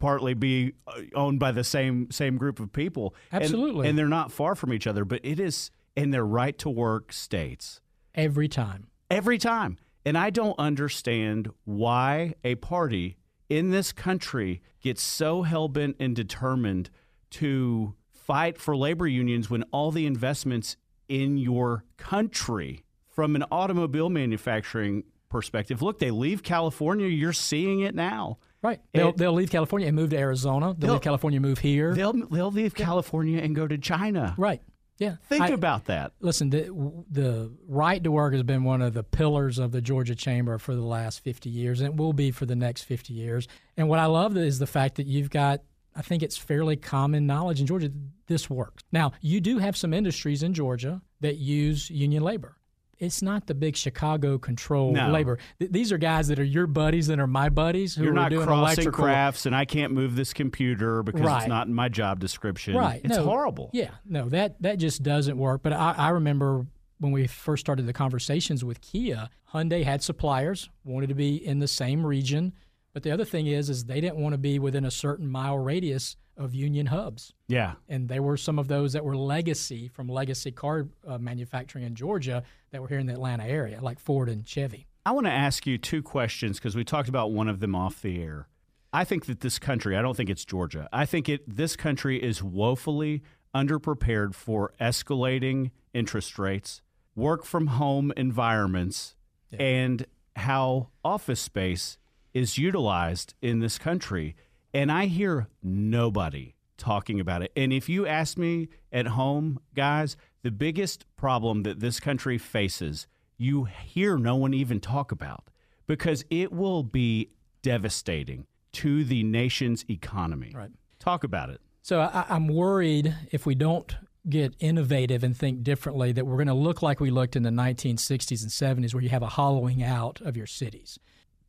[0.00, 3.14] partly be uh, owned by the same same group of people.
[3.30, 3.88] And- Absolutely.
[3.88, 7.12] and, they're not far from each other, but it is in their right to work
[7.12, 7.80] states
[8.14, 8.88] Every time.
[9.10, 9.76] every time.
[10.04, 13.16] And I don't understand why a party
[13.48, 16.88] in this country gets so hell bent and determined
[17.30, 20.76] to fight for labor unions when all the investments
[21.08, 27.94] in your country from an automobile manufacturing perspective look they leave california you're seeing it
[27.94, 28.78] now Right.
[28.92, 30.66] They'll, It- they'll leave California and move to Arizona.
[30.66, 31.94] They'll, They'll- leave California and move here.
[31.94, 34.60] they'll they'll leave california and go to china Right.
[35.00, 35.16] Yeah.
[35.28, 36.64] think I- about that Listen, the,
[37.10, 40.74] the right to work has been one of the pillars of the Georgia Chamber for
[40.74, 43.48] the last 50 years, and it will be for the next 50 years.
[43.76, 45.62] And what I love is the fact that you've got,
[45.96, 47.90] I think it's fairly common knowledge in Georgia,
[48.26, 48.84] this works.
[48.92, 52.56] Now, you do have some industries in Georgia that use union labor.
[53.00, 55.08] It's not the big Chicago controlled No.
[55.10, 55.38] labor.
[55.58, 58.14] Th- these are guys that are your buddies that are my buddies who You're are
[58.14, 59.04] not doing crossing electrical.
[59.04, 61.38] crafts, and I can't move this computer because Right.
[61.38, 62.76] it's not in my job description.
[62.76, 63.00] Right.
[63.02, 63.70] It's no, horrible.
[63.72, 63.90] Yeah.
[64.04, 65.62] No, that that just doesn't work.
[65.62, 66.66] But I, I remember
[66.98, 71.58] when we first started the conversations with Kia, Hyundai had suppliers, wanted to be in
[71.58, 72.52] the same region
[72.92, 75.58] But the other thing is, is they didn't want to be within a certain mile
[75.58, 77.32] radius of union hubs.
[77.48, 77.74] Yeah.
[77.88, 81.94] And they were some of those that were legacy from legacy car uh, manufacturing in
[81.94, 84.86] Georgia that were here in the Atlanta area, like Ford and Chevy.
[85.04, 88.02] I want to ask you two questions because we talked about one of them off
[88.02, 88.48] the air.
[88.92, 90.88] I think that this country, I don't think it's Georgia.
[90.92, 93.22] I think it this country is woefully
[93.54, 96.82] underprepared for escalating interest rates,
[97.14, 99.14] work from home environments,
[99.50, 99.62] yeah.
[99.62, 101.98] and how office space
[102.34, 104.36] is utilized in this country.
[104.72, 107.52] And I hear nobody talking about it.
[107.56, 113.06] And if you ask me at home, guys, the biggest problem that this country faces,
[113.36, 115.50] you hear no one even talk about
[115.86, 117.30] because it will be
[117.62, 120.52] devastating to the nation's economy.
[120.54, 120.70] Right.
[120.98, 121.60] Talk about it.
[121.82, 123.94] So I, I'm worried if we don't
[124.28, 127.50] get innovative and think differently that we're going to look like we looked in the
[127.50, 130.98] 1960s and 70s where you have a hollowing out of your cities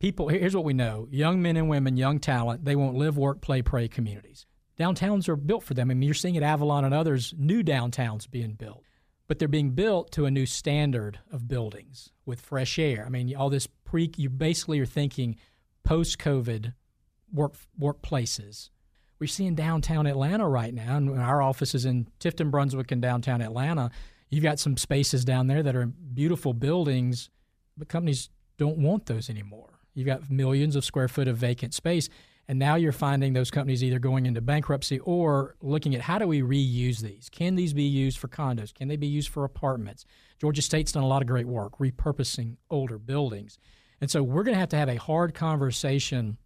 [0.02, 1.06] people here's what we know.
[1.12, 4.46] Young men and women young talent they won't live work play pray communities.
[4.76, 5.92] Downtowns are built for them.
[5.92, 8.82] I mean you're seeing at avalon and others new downtowns being built.
[9.28, 13.04] But they're being built to a new standard of buildings with fresh air.
[13.06, 15.36] I mean all this pre you basically are thinking
[15.84, 16.74] post covid
[17.32, 18.70] work workplaces.
[19.20, 23.40] We're seeing downtown atlanta right now and our office is in tifton brunswick and downtown
[23.40, 23.92] atlanta.
[24.30, 27.30] You've got some spaces down there that are beautiful buildings
[27.78, 32.08] but companies don't want those anymore You've got millions of square foot of vacant space.
[32.48, 36.26] And now you're finding those companies either going into bankruptcy or looking at how do
[36.26, 37.28] we reuse these?
[37.30, 38.74] Can these be used for condos?
[38.74, 40.04] Can they be used for apartments?
[40.40, 43.58] Georgia State's done a lot of great work repurposing older buildings.
[44.00, 46.36] And so we're going to have to have a hard conversation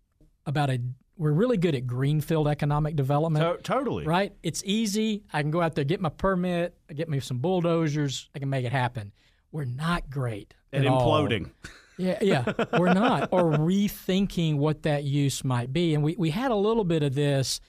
[0.45, 0.81] about a
[1.19, 3.43] we're really good at greenfield economic development.
[3.43, 4.05] To- totally.
[4.05, 4.35] Right?
[4.43, 5.25] It's easy.
[5.33, 8.67] I can go out there, get my permit, get me some bulldozers, I can make
[8.67, 9.13] it happen.
[9.51, 11.51] We're not great at, at imploding.
[11.99, 13.29] Yeah, yeah, we're not.
[13.33, 15.95] or rethinking what that use might be.
[15.95, 17.61] And we, we had a little bit of this,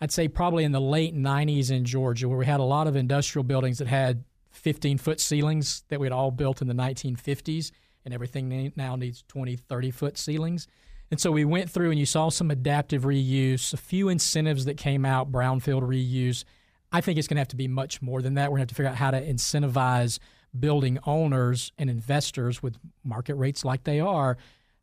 [0.00, 2.96] I'd say probably in the late 90s in Georgia, where we had a lot of
[2.96, 7.70] industrial buildings that had 15 foot ceilings that we'd all built in the 1950s,
[8.04, 10.66] and everything now needs 20, 30 foot ceilings.
[11.10, 14.76] And so we went through and you saw some adaptive reuse, a few incentives that
[14.76, 16.44] came out, brownfield reuse.
[16.92, 18.50] I think it's going to have to be much more than that.
[18.50, 20.18] We're going to have to figure out how to incentivize
[20.58, 24.36] building owners and investors with market rates like they are.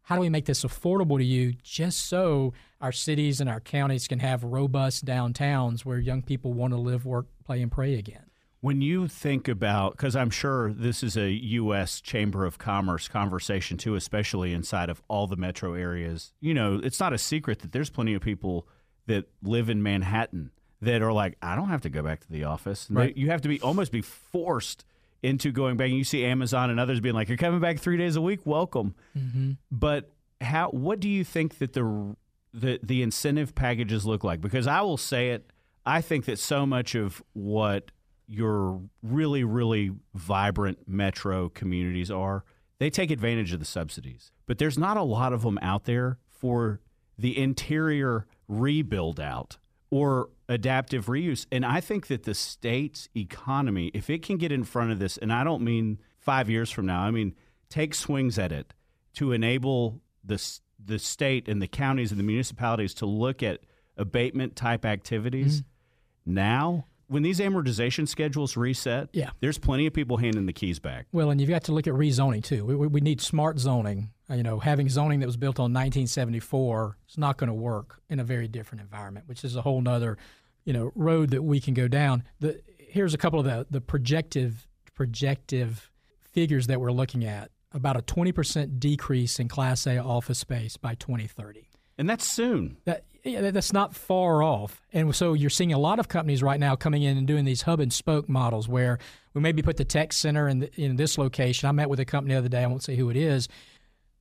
[0.04, 4.08] How do we make this affordable to you just so our cities and our counties
[4.08, 8.26] can have robust downtowns where young people want to live, work, play, and pray again?
[8.62, 12.02] When you think about, because I'm sure this is a U.S.
[12.02, 17.00] Chamber of Commerce conversation too, especially inside of all the metro areas, you know, it's
[17.00, 18.68] not a secret that there's plenty of people
[19.08, 20.52] that live in Manhattan
[20.82, 22.88] that are like, I don't have to go back to the office.
[22.90, 23.14] Right.
[23.14, 24.86] They, you have to be almost be forced
[25.26, 25.90] into going back.
[25.90, 28.46] And you see Amazon and others being like, "You're coming back three days a week,
[28.46, 29.54] welcome." Mm-hmm.
[29.72, 30.70] But how?
[30.70, 32.16] What do you think that the
[32.54, 34.40] the the incentive packages look like?
[34.40, 35.52] Because I will say it,
[35.86, 37.92] I think that so much of what
[38.28, 42.44] your really really vibrant metro communities are,
[42.80, 44.32] they take advantage of the subsidies.
[44.46, 46.82] But there's not a lot of them out there for
[47.18, 49.58] the interior rebuild out
[49.90, 51.46] or adaptive reuse.
[51.52, 55.18] And I think that the state's economy, if it can get in front of this,
[55.18, 57.36] and I don't mean five years from now, I mean
[57.70, 58.74] take swings at it
[59.16, 60.42] to enable the
[60.84, 63.62] the state and the counties and the municipalities to look at
[63.98, 66.34] abatement type activities mm-hmm.
[66.34, 69.30] now when these amortization schedules reset, yeah.
[69.40, 71.08] there's plenty of people handing the keys back.
[71.12, 72.66] Well, and you've got to look at rezoning too.
[72.66, 74.10] We, we need smart zoning.
[74.30, 78.20] You know, having zoning that was built on 1974 is not going to work in
[78.20, 80.18] a very different environment, which is a whole nother,
[80.64, 82.24] you know, road that we can go down.
[82.40, 85.92] The, here's a couple of the, the projective projective
[86.32, 87.52] figures that we're looking at.
[87.74, 91.68] About a 20% decrease in Class A office space by 2030.
[91.98, 92.78] And that's soon.
[92.86, 94.82] That yeah, that's not far off.
[94.94, 97.64] And so you're seeing a lot of companies right now coming in and doing these
[97.64, 99.00] hub and spoke models where
[99.34, 101.68] we maybe put the tech center in, the, in this location.
[101.68, 103.50] I met with a company the other day, I won't say who it is.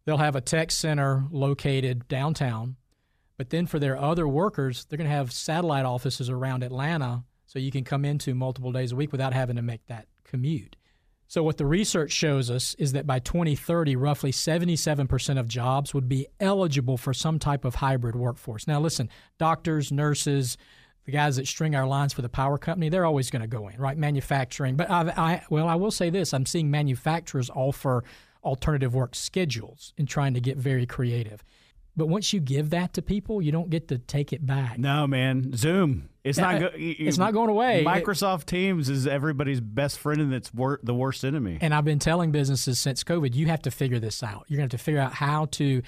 [0.05, 2.77] They'll have a tech center located downtown,
[3.37, 7.59] but then for their other workers, they're going to have satellite offices around Atlanta so
[7.59, 10.77] you can come into multiple days a week without having to make that commute.
[11.27, 16.09] So, what the research shows us is that by 2030, roughly 77% of jobs would
[16.09, 18.67] be eligible for some type of hybrid workforce.
[18.67, 20.59] Now, listen, doctors, nurses,
[21.07, 23.69] the guys that string our lines for the power company, they're always going to go
[23.69, 23.97] in, right?
[23.97, 24.77] Manufacturing.
[24.77, 28.05] But I, I, well, I will say this I'm seeing manufacturers offer
[28.45, 31.43] alternative work schedules and trying to get very creative.
[31.97, 34.79] But once you give that to people, you don't get to take it back.
[34.79, 35.57] No, man.
[35.57, 36.09] Zoom.
[36.25, 36.57] It's not.
[36.57, 37.85] Uh, go- it's not going away.
[37.87, 41.59] Microsoft it, Teams is everybody's best friend, and it's wor- the worst enemy.
[41.61, 44.45] And I've been telling businesses since COVID, you have to figure this out.
[44.49, 45.83] You're going to have to figure out how to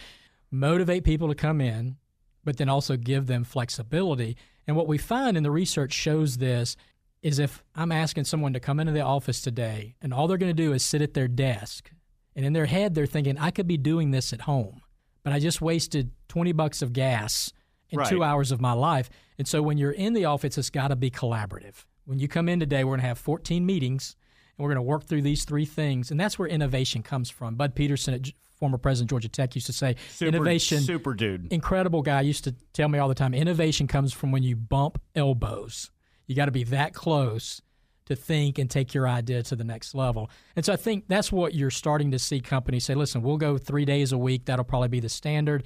[0.50, 1.96] motivate people to come in,
[2.44, 4.36] but then also give them flexibility.
[4.66, 6.76] And what we find in the research shows this
[7.22, 10.54] is if I'm asking someone to come into the office today and all they're going
[10.54, 11.90] to do is sit at their desk
[12.36, 14.82] and in their head they're thinking I could be doing this at home,
[15.24, 17.52] but I just wasted 20 bucks of gas
[17.90, 18.08] in Right.
[18.08, 19.10] 2 hours of my life.
[19.38, 21.84] And so when you're in the office it's got to be collaborative.
[22.04, 24.14] When you come in today we're going to have 14 meetings
[24.56, 27.56] and we're going to work through these three things and that's where innovation comes from.
[27.56, 31.52] Bud Peterson at former president of Georgia Tech used to say Super, innovation super dude.
[31.52, 34.98] incredible guy used to tell me all the time innovation comes from when you bump
[35.14, 35.90] elbows
[36.26, 37.60] you got to be that close
[38.06, 41.30] to think and take your idea to the next level and so i think that's
[41.30, 44.64] what you're starting to see companies say listen we'll go three days a week that'll
[44.64, 45.62] probably be the standard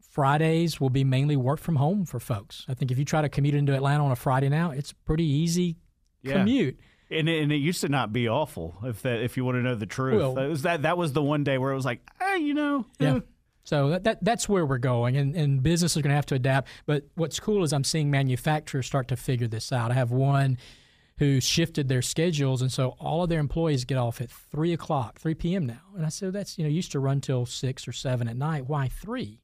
[0.00, 3.28] fridays will be mainly work from home for folks i think if you try to
[3.28, 5.76] commute into atlanta on a friday now it's a pretty easy
[6.22, 6.38] Yeah.
[6.38, 6.78] commute
[7.10, 8.74] And it, and it used to not be awful.
[8.82, 10.82] If that, if you want to know the truth, Well- that was that.
[10.82, 13.16] That was the one day where it was like, hey, you know, Yeah.
[13.16, 13.20] eh,
[13.62, 16.34] So that, that that's where we're going, and, and business is going to have to
[16.34, 16.66] adapt.
[16.84, 19.92] But what's cool is I'm seeing manufacturers start to figure this out.
[19.92, 20.58] I have one
[21.18, 25.18] who shifted their schedules, and so all of their employees get off at three o'clock,
[25.18, 25.66] three p.m.
[25.66, 25.80] now.
[25.96, 28.66] And I said, that's you know used to run till six or seven at night.
[28.66, 29.40] Why three?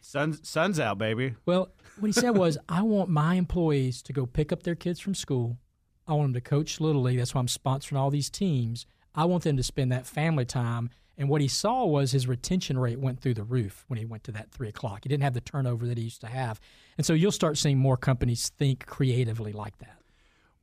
[0.00, 1.34] sun's sun's out, baby.
[1.46, 5.00] Well, what he said was, I want my employees to go pick up their kids
[5.00, 5.58] from school.
[6.06, 7.18] I want them to coach Little League.
[7.18, 8.86] That's why I'm sponsoring all these teams.
[9.14, 10.90] I want them to spend that family time.
[11.18, 14.24] And what he saw was his retention rate went through the roof when he went
[14.24, 15.00] to that three o'clock.
[15.02, 16.60] He didn't have the turnover that he used to have.
[16.98, 19.95] And so you'll start seeing more companies think creatively like that.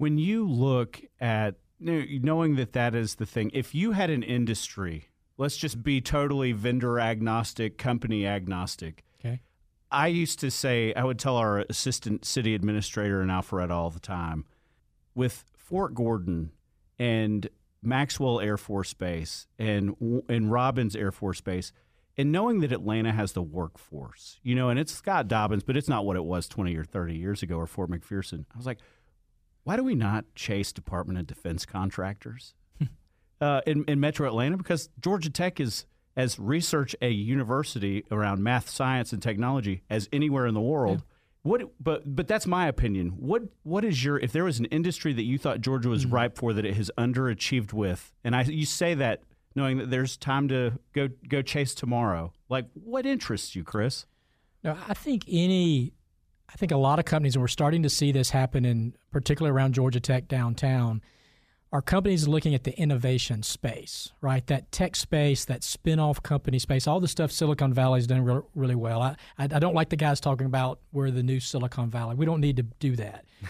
[0.04, 5.08] When you look at knowing that that is the thing, if you had an industry,
[5.38, 9.06] let's just be totally vendor agnostic, company agnostic.
[9.22, 9.44] Okay.
[9.90, 14.02] I used to say, I would tell our assistant city administrator in Alpharetta all the
[14.02, 14.44] time
[15.16, 16.52] with Fort Gordon
[17.00, 17.48] and
[17.82, 19.96] Maxwell Air Force Base and
[20.28, 21.72] and Robins Air Force Base,
[22.18, 25.88] and knowing that Atlanta has the workforce, you know, and it's Scott Dobbins, but it's
[25.88, 28.44] not what it was 20 or 30 years ago or Fort McPherson.
[28.54, 28.80] I was like,
[29.64, 32.54] why do we not chase Department of Defense contractors
[33.42, 34.58] uh, in, in Metro Atlanta?
[34.58, 40.46] Because Georgia Tech is as research a university around math, science, and technology as anywhere
[40.46, 41.04] in the world.
[41.44, 43.10] What, but but that's my opinion.
[43.10, 46.38] What what is your if there was an industry that you thought Georgia was ripe
[46.38, 49.24] for that it has underachieved with, and I you say that
[49.54, 52.32] knowing that there's time to go go chase tomorrow.
[52.48, 54.06] Like what interests you, Chris?
[54.64, 55.92] No, I think any,
[56.50, 59.56] I think a lot of companies, and we're starting to see this happen in particularly
[59.56, 61.02] around Georgia Tech downtown,
[61.72, 64.46] are companies looking at the innovation space, right?
[64.46, 68.76] That tech space, that spin-off company space, all the stuff Silicon Valley's done re- really
[68.76, 69.02] well.
[69.02, 72.14] I, I, I don't like the guys talking about we're the new Silicon Valley.
[72.16, 73.26] We don't need to do that.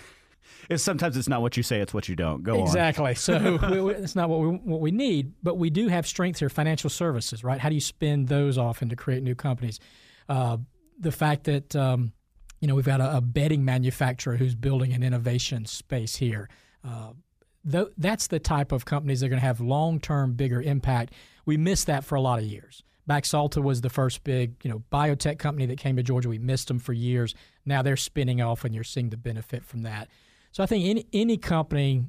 [0.70, 2.42] It's sometimes it's not what you say, it's what you don't.
[2.42, 2.62] Go on.
[2.62, 3.16] Exactly.
[3.24, 6.40] So we, we, it's not what we what we need, but we do have strength
[6.40, 6.50] here.
[6.50, 7.60] Financial services, right?
[7.60, 9.80] How do you spin those off and to create new companies?
[10.30, 10.58] Uh,
[10.98, 12.14] the fact that um,
[12.64, 16.48] you know we've got a, a bedding manufacturer who's building an innovation space here.
[16.82, 17.12] Uh,
[17.70, 21.14] th- that's the type of companies that are going to have long term, bigger impact.
[21.46, 22.82] We missed that for a lot of years.
[23.06, 26.30] Baxalta was the first big, you know, biotech company that came to Georgia.
[26.30, 27.36] We missed them for years.
[27.66, 30.08] Now they're spinning off, and you're seeing the benefit from that.
[30.54, 32.06] So I think any any company,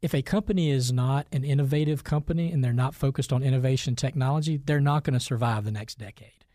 [0.00, 4.56] if a company is not an innovative company and they're not focused on innovation technology,
[4.56, 6.45] they're not going to survive the next decade.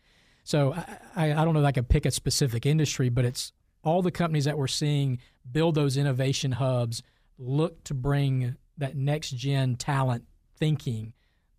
[0.44, 0.74] So
[1.16, 3.52] I, I, don't know if I could pick a specific industry, but it's
[3.84, 5.18] all the companies that we're seeing
[5.50, 7.02] build those innovation hubs,
[7.38, 10.24] look to bring that next gen talent
[10.58, 11.12] thinking.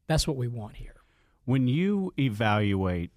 [0.07, 0.95] That's what we want here.
[1.45, 3.11] when you evaluate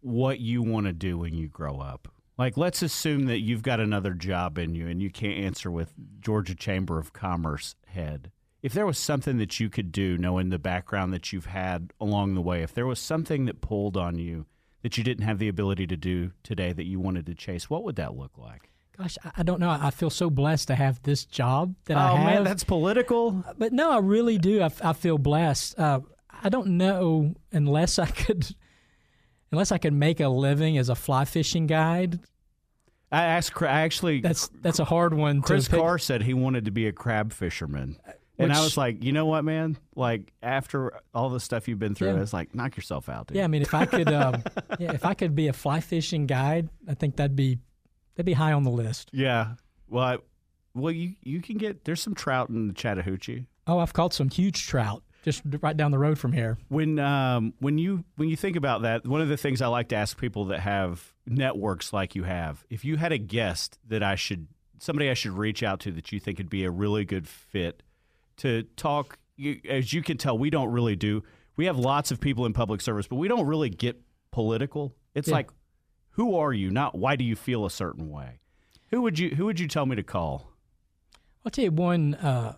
[0.00, 3.80] what you want to do when you grow up, like let's assume that you've got
[3.80, 8.30] another job in you and you can't answer with Georgia Chamber of Commerce head.
[8.62, 12.34] If there was something that you could do, knowing the background that you've had along
[12.34, 14.46] the way, if there was something that pulled on you
[14.82, 17.84] that you didn't have the ability to do today that you wanted to chase, what
[17.84, 18.70] would that look like?
[18.98, 19.70] Gosh, I, I don't know.
[19.70, 22.20] I feel so blessed to have this job that oh I have.
[22.20, 23.44] Oh man, that's political.
[23.56, 24.62] but no, I really do.
[24.62, 25.78] I feel blessed.
[25.78, 26.00] Uh,
[26.42, 28.54] I don't know unless I could,
[29.52, 32.20] unless I could make a living as a fly fishing guide.
[33.10, 33.60] I asked.
[33.62, 35.42] I actually That's that's a hard one.
[35.42, 35.68] Chris.
[35.68, 37.98] Carr said he wanted to be a crab fisherman.
[38.38, 39.76] And I was like, you know what, man?
[39.94, 42.22] Like after all the stuff you've been through, Yeah.
[42.22, 43.36] it's like knock yourself out, dude.
[43.36, 44.42] Yeah, I mean, if I could, um,
[44.80, 47.58] yeah, if I could be a fly fishing guide, I think that'd be
[48.14, 49.10] that'd be high on the list.
[49.12, 49.54] Yeah.
[49.88, 50.18] Well, I,
[50.74, 53.46] well, you you can get there's some trout in the Chattahoochee.
[53.66, 56.58] Oh, I've caught some huge trout just right down the road from here.
[56.68, 59.88] When um when you when you think about that, one of the things I like
[59.90, 64.02] to ask people that have networks like you have, if you had a guest that
[64.02, 64.48] I should
[64.80, 67.82] somebody I should reach out to that you think would be a really good fit
[68.42, 71.22] to talk you, as you can tell we don't really do
[71.56, 74.94] we have lots of people in public service, but we don't really get political.
[75.14, 75.34] It's Yeah.
[75.34, 75.50] like,
[76.12, 76.70] who are you?
[76.70, 78.40] Not why do you feel a certain way.
[78.90, 80.50] Who would you Who would you tell me to call?
[81.44, 82.14] I'll tell you one.
[82.14, 82.56] Uh,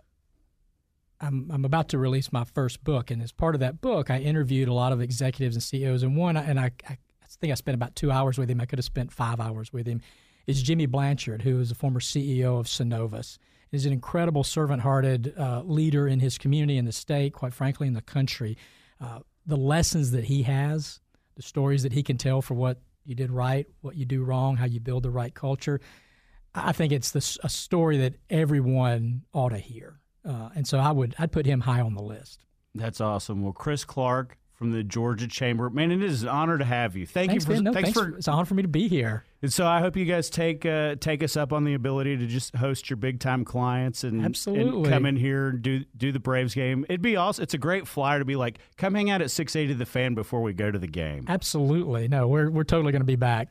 [1.21, 4.19] I'm I'm about to release my first book, and as part of that book, I
[4.19, 6.03] interviewed a lot of executives and CEOs.
[6.03, 8.61] And one, and I, I, I think I spent about two hours with him.
[8.61, 10.01] I could have spent five hours with him.
[10.47, 13.39] Is Jimmy Blanchard, who is a former CEO of Synovus.
[13.75, 17.95] He's an incredible servant-hearted uh, leader in his community, in the state, quite frankly, in
[17.95, 18.57] the country.
[19.01, 21.01] Uh, the lessons that he has,
[21.35, 24.57] the stories that he can tell for what you did right, what you do wrong,
[24.57, 25.81] how you build the right culture.
[26.55, 31.17] I think it's a story that everyone ought to hear, uh, and so I would
[31.19, 32.45] I'd put him high on the list.
[32.77, 33.43] That's awesome.
[33.43, 37.05] Well, Chris Clark from the Georgia Chamber, man, it is an honor to have you.
[37.07, 37.63] Thank Thanks, you for.
[37.63, 38.17] No, thanks, thanks for.
[38.17, 39.25] it's an honor for me to be here.
[39.43, 42.27] and so I hope you guys take uh, take us up on the ability to
[42.27, 44.89] just host your big time clients and, and Absolutely.
[44.89, 46.87] come in here and do do the Braves game.
[46.89, 47.43] It'd be awesome.
[47.43, 50.15] It's a great flyer to be like, come hang out at six eighty the fan
[50.15, 51.27] before we go to the game.
[51.29, 53.51] Absolutely, no, we're we're totally going to be back.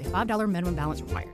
[0.00, 1.30] a $5 minimum balance required.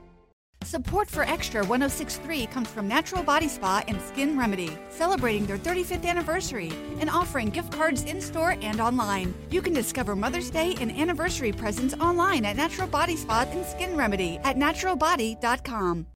[0.63, 6.05] Support for Extra 1063 comes from Natural Body Spa and Skin Remedy, celebrating their 35th
[6.05, 9.33] anniversary and offering gift cards in store and online.
[9.49, 13.95] You can discover Mother's Day and anniversary presents online at Natural Body Spa and Skin
[13.95, 16.07] Remedy at naturalbody.com.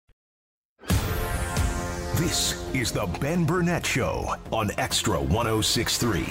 [2.16, 6.26] This is the Ben Burnett Show on Extra 1063.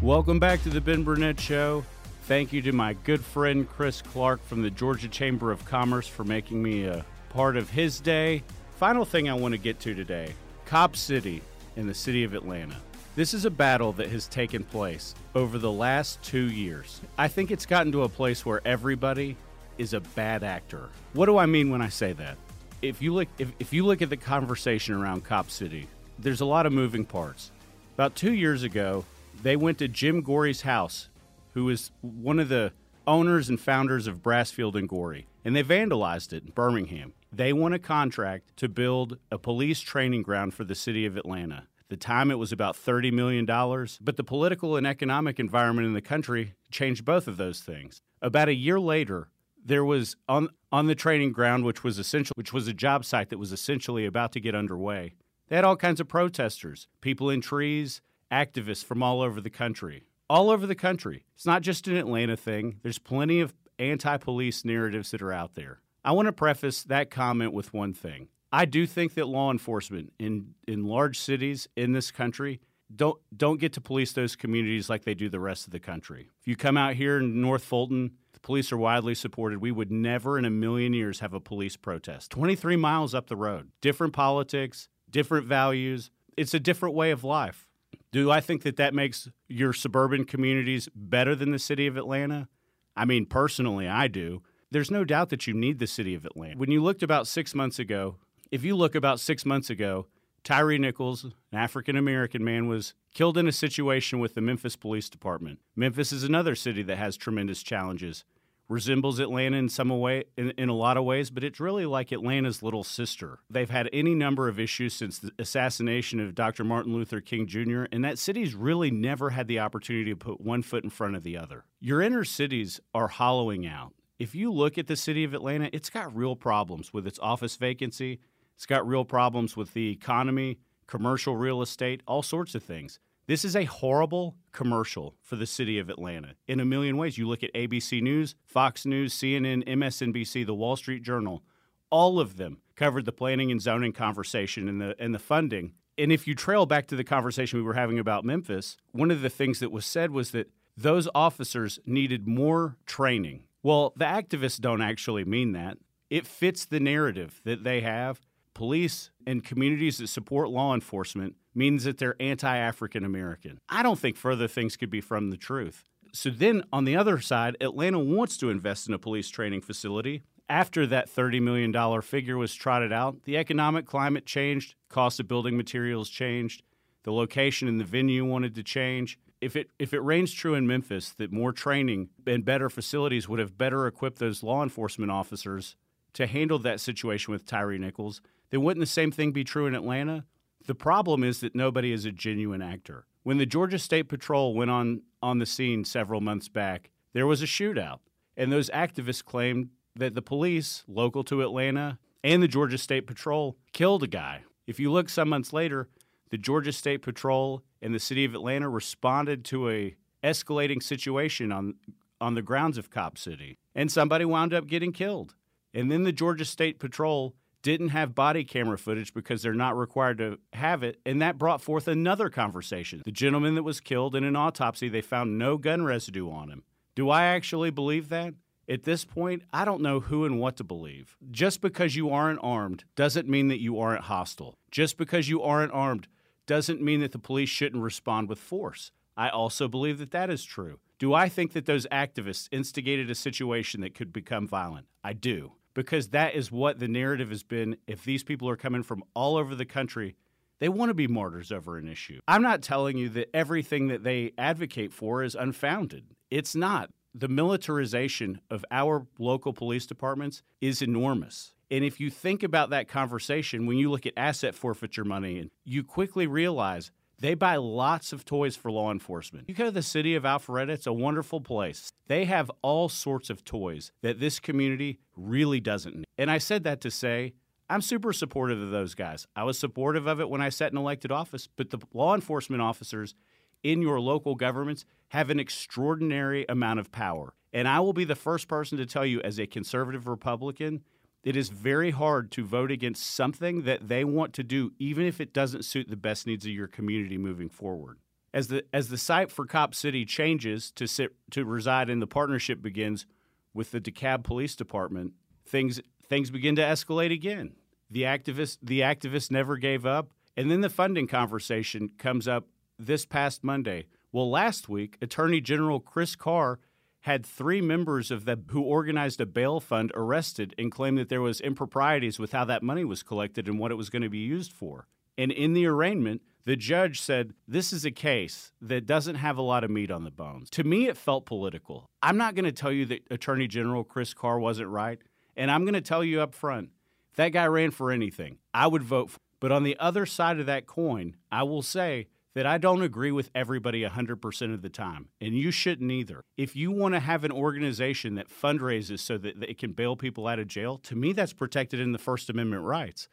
[0.00, 1.84] Welcome back to the Ben Burnett Show.
[2.26, 6.22] Thank you to my good friend Chris Clark from the Georgia Chamber of Commerce for
[6.22, 8.44] making me a part of his day.
[8.76, 11.42] Final thing I want to get to today Cop City
[11.74, 12.76] in the city of Atlanta.
[13.16, 17.00] This is a battle that has taken place over the last two years.
[17.18, 19.36] I think it's gotten to a place where everybody
[19.76, 20.90] is a bad actor.
[21.14, 22.38] What do I mean when I say that?
[22.82, 25.88] If you look if, if you look at the conversation around Cop City,
[26.20, 27.50] there's a lot of moving parts.
[27.94, 29.04] About two years ago,
[29.42, 31.08] they went to Jim Gorrie's house,
[31.52, 32.72] who is one of the
[33.06, 37.14] owners and founders of Brasfield and Gorrie, and they vandalized it in Birmingham.
[37.32, 41.66] They won a contract to build a police training ground for the city of Atlanta.
[41.80, 45.94] At the time, it was about $30 million, but the political and economic environment in
[45.94, 48.00] the country changed both of those things.
[48.20, 49.28] About a year later,
[49.64, 53.28] there was on on the training ground, which was essential, which was a job site
[53.28, 55.12] that was essentially about to get underway.
[55.48, 58.00] They had all kinds of protesters, people in trees,
[58.30, 60.04] activists from all over the country.
[60.32, 61.26] All over the country.
[61.34, 62.78] It's not just an Atlanta thing.
[62.82, 65.80] There's plenty of anti-police narratives that are out there.
[66.06, 68.28] I want to preface that comment with one thing.
[68.50, 72.62] I do think that law enforcement in in large cities in this country
[72.96, 76.30] don't don't get to police those communities like they do the rest of the country.
[76.40, 79.60] If you come out here in North Fulton, the police are widely supported.
[79.60, 82.30] We would never in a million years have a police protest.
[82.30, 83.68] 23 miles up the road.
[83.82, 86.10] Different politics, different values.
[86.38, 87.68] It's a different way of life.
[88.10, 92.48] Do I think that that makes your suburban communities better than the city of Atlanta?
[92.96, 94.42] I mean, personally, I do.
[94.70, 96.58] There's no doubt that you need the city of Atlanta.
[96.58, 98.16] When you looked about six months ago,
[98.50, 100.06] if you look about six months ago,
[100.44, 105.08] Tyre Nichols, an African American man, was killed in a situation with the Memphis Police
[105.08, 105.60] Department.
[105.76, 108.24] Memphis is another city that has tremendous challenges.
[108.72, 112.10] Resembles Atlanta in some way, in, in a lot of ways, but it's really like
[112.10, 113.38] Atlanta's little sister.
[113.50, 116.64] They've had any number of issues since the assassination of Dr.
[116.64, 120.62] Martin Luther King Jr., and that city's really never had the opportunity to put one
[120.62, 121.66] foot in front of the other.
[121.80, 123.92] Your inner cities are hollowing out.
[124.18, 127.56] If you look at the city of Atlanta, it's got real problems with its office
[127.56, 128.20] vacancy,
[128.54, 132.98] it's got real problems with the economy, commercial real estate, all sorts of things.
[133.26, 137.18] This is a horrible commercial for the city of Atlanta in a million ways.
[137.18, 141.42] You look at ABC News, Fox News, CNN, MSNBC, The Wall Street Journal,
[141.88, 145.74] all of them covered the planning and zoning conversation and the and the funding.
[145.96, 149.20] And if you trail back to the conversation we were having about Memphis, one of
[149.20, 153.44] the things that was said was that those officers needed more training.
[153.62, 155.78] Well, the activists don't actually mean that.
[156.10, 158.20] It fits the narrative that they have.
[158.54, 163.58] Police and communities that support law enforcement means that they're anti African American.
[163.68, 165.84] I don't think further things could be from the truth.
[166.12, 170.22] So then on the other side, Atlanta wants to invest in a police training facility.
[170.48, 175.56] After that $30 million figure was trotted out, the economic climate changed, cost of building
[175.56, 176.62] materials changed,
[177.04, 179.18] the location and the venue wanted to change.
[179.40, 183.40] if it if it reigns true in Memphis that more training and better facilities would
[183.40, 185.76] have better equipped those law enforcement officers
[186.12, 189.74] to handle that situation with Tyre Nichols, then wouldn't the same thing be true in
[189.74, 190.24] Atlanta?
[190.66, 193.06] The problem is that nobody is a genuine actor.
[193.22, 197.42] When the Georgia State Patrol went on on the scene several months back, there was
[197.42, 198.00] a shootout,
[198.36, 203.56] and those activists claimed that the police local to Atlanta and the Georgia State Patrol
[203.72, 204.42] killed a guy.
[204.66, 205.88] If you look some months later,
[206.30, 211.74] the Georgia State Patrol and the city of Atlanta responded to a escalating situation on
[212.20, 215.34] on the grounds of Cop City, and somebody wound up getting killed.
[215.74, 220.18] And then the Georgia State Patrol didn't have body camera footage because they're not required
[220.18, 223.02] to have it, and that brought forth another conversation.
[223.04, 226.64] The gentleman that was killed in an autopsy, they found no gun residue on him.
[226.94, 228.34] Do I actually believe that?
[228.68, 231.16] At this point, I don't know who and what to believe.
[231.30, 234.56] Just because you aren't armed doesn't mean that you aren't hostile.
[234.70, 236.06] Just because you aren't armed
[236.46, 238.92] doesn't mean that the police shouldn't respond with force.
[239.16, 240.78] I also believe that that is true.
[240.98, 244.86] Do I think that those activists instigated a situation that could become violent?
[245.02, 245.52] I do.
[245.74, 247.76] Because that is what the narrative has been.
[247.86, 250.16] If these people are coming from all over the country,
[250.60, 252.20] they want to be martyrs over an issue.
[252.28, 256.04] I'm not telling you that everything that they advocate for is unfounded.
[256.30, 256.90] It's not.
[257.14, 261.54] The militarization of our local police departments is enormous.
[261.70, 265.82] And if you think about that conversation, when you look at asset forfeiture money, you
[265.82, 266.90] quickly realize
[267.22, 269.48] they buy lots of toys for law enforcement.
[269.48, 271.90] You go to the city of Alpharetta, it's a wonderful place.
[272.08, 276.06] They have all sorts of toys that this community really doesn't need.
[276.18, 277.34] And I said that to say,
[277.70, 279.26] I'm super supportive of those guys.
[279.36, 282.60] I was supportive of it when I sat in elected office, but the law enforcement
[282.60, 283.14] officers
[283.62, 287.34] in your local governments have an extraordinary amount of power.
[287.52, 290.82] And I will be the first person to tell you, as a conservative Republican,
[291.22, 295.20] it is very hard to vote against something that they want to do, even if
[295.20, 297.98] it doesn't suit the best needs of your community moving forward.
[298.34, 302.06] As the as the site for Cop City changes to sit to reside in the
[302.06, 303.06] partnership begins
[303.54, 305.12] with the DeKalb Police Department,
[305.46, 307.52] things things begin to escalate again.
[307.90, 312.48] The activists the activists never gave up, and then the funding conversation comes up
[312.78, 313.86] this past Monday.
[314.12, 316.58] Well, last week, Attorney General Chris Carr
[317.02, 321.20] had three members of the who organized a bail fund arrested and claimed that there
[321.20, 324.18] was improprieties with how that money was collected and what it was going to be
[324.18, 324.86] used for.
[325.18, 329.42] And in the arraignment, the judge said, This is a case that doesn't have a
[329.42, 330.48] lot of meat on the bones.
[330.50, 331.86] To me, it felt political.
[332.02, 335.00] I'm not going to tell you that Attorney General Chris Carr wasn't right.
[335.36, 336.70] And I'm going to tell you up front
[337.10, 339.18] if that guy ran for anything, I would vote for.
[339.40, 343.12] But on the other side of that coin, I will say that I don't agree
[343.12, 346.24] with everybody 100% of the time, and you shouldn't either.
[346.36, 350.26] If you want to have an organization that fundraises so that it can bail people
[350.26, 353.08] out of jail, to me, that's protected in the First Amendment rights.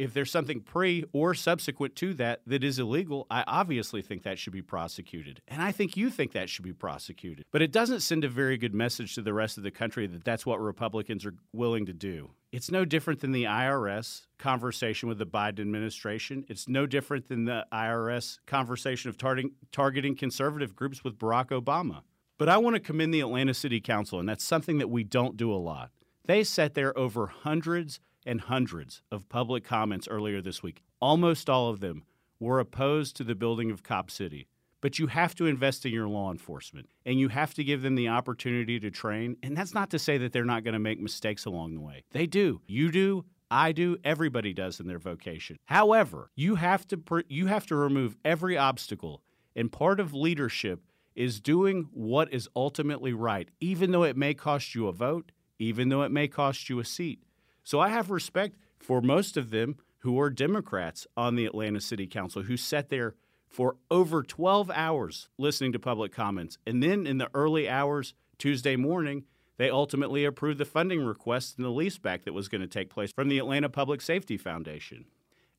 [0.00, 4.38] If there's something pre or subsequent to that that is illegal, I obviously think that
[4.38, 5.42] should be prosecuted.
[5.46, 7.44] And I think you think that should be prosecuted.
[7.50, 10.24] But it doesn't send a very good message to the rest of the country that
[10.24, 12.30] that's what Republicans are willing to do.
[12.50, 16.46] It's no different than the IRS conversation with the Biden administration.
[16.48, 22.04] It's no different than the IRS conversation of targeting, targeting conservative groups with Barack Obama.
[22.38, 25.36] But I want to commend the Atlanta City Council, and that's something that we don't
[25.36, 25.90] do a lot.
[26.24, 30.82] They sat there over hundreds and hundreds of public comments earlier this week.
[31.00, 32.04] Almost all of them
[32.38, 34.48] were opposed to the building of Cop City.
[34.80, 37.96] But you have to invest in your law enforcement and you have to give them
[37.96, 39.36] the opportunity to train.
[39.42, 42.04] And that's not to say that they're not going to make mistakes along the way.
[42.12, 42.62] They do.
[42.66, 43.26] You do.
[43.50, 43.98] I do.
[44.04, 45.58] Everybody does in their vocation.
[45.66, 49.22] However, you have to you have to remove every obstacle.
[49.56, 50.80] And part of leadership
[51.16, 55.88] is doing what is ultimately right, even though it may cost you a vote, even
[55.88, 57.20] though it may cost you a seat.
[57.64, 62.06] So I have respect for most of them who are Democrats on the Atlanta City
[62.06, 63.14] Council who sat there
[63.48, 66.56] for over 12 hours listening to public comments.
[66.66, 69.24] And then in the early hours Tuesday morning,
[69.58, 73.12] they ultimately approved the funding request and the leaseback that was going to take place
[73.12, 75.04] from the Atlanta Public Safety Foundation.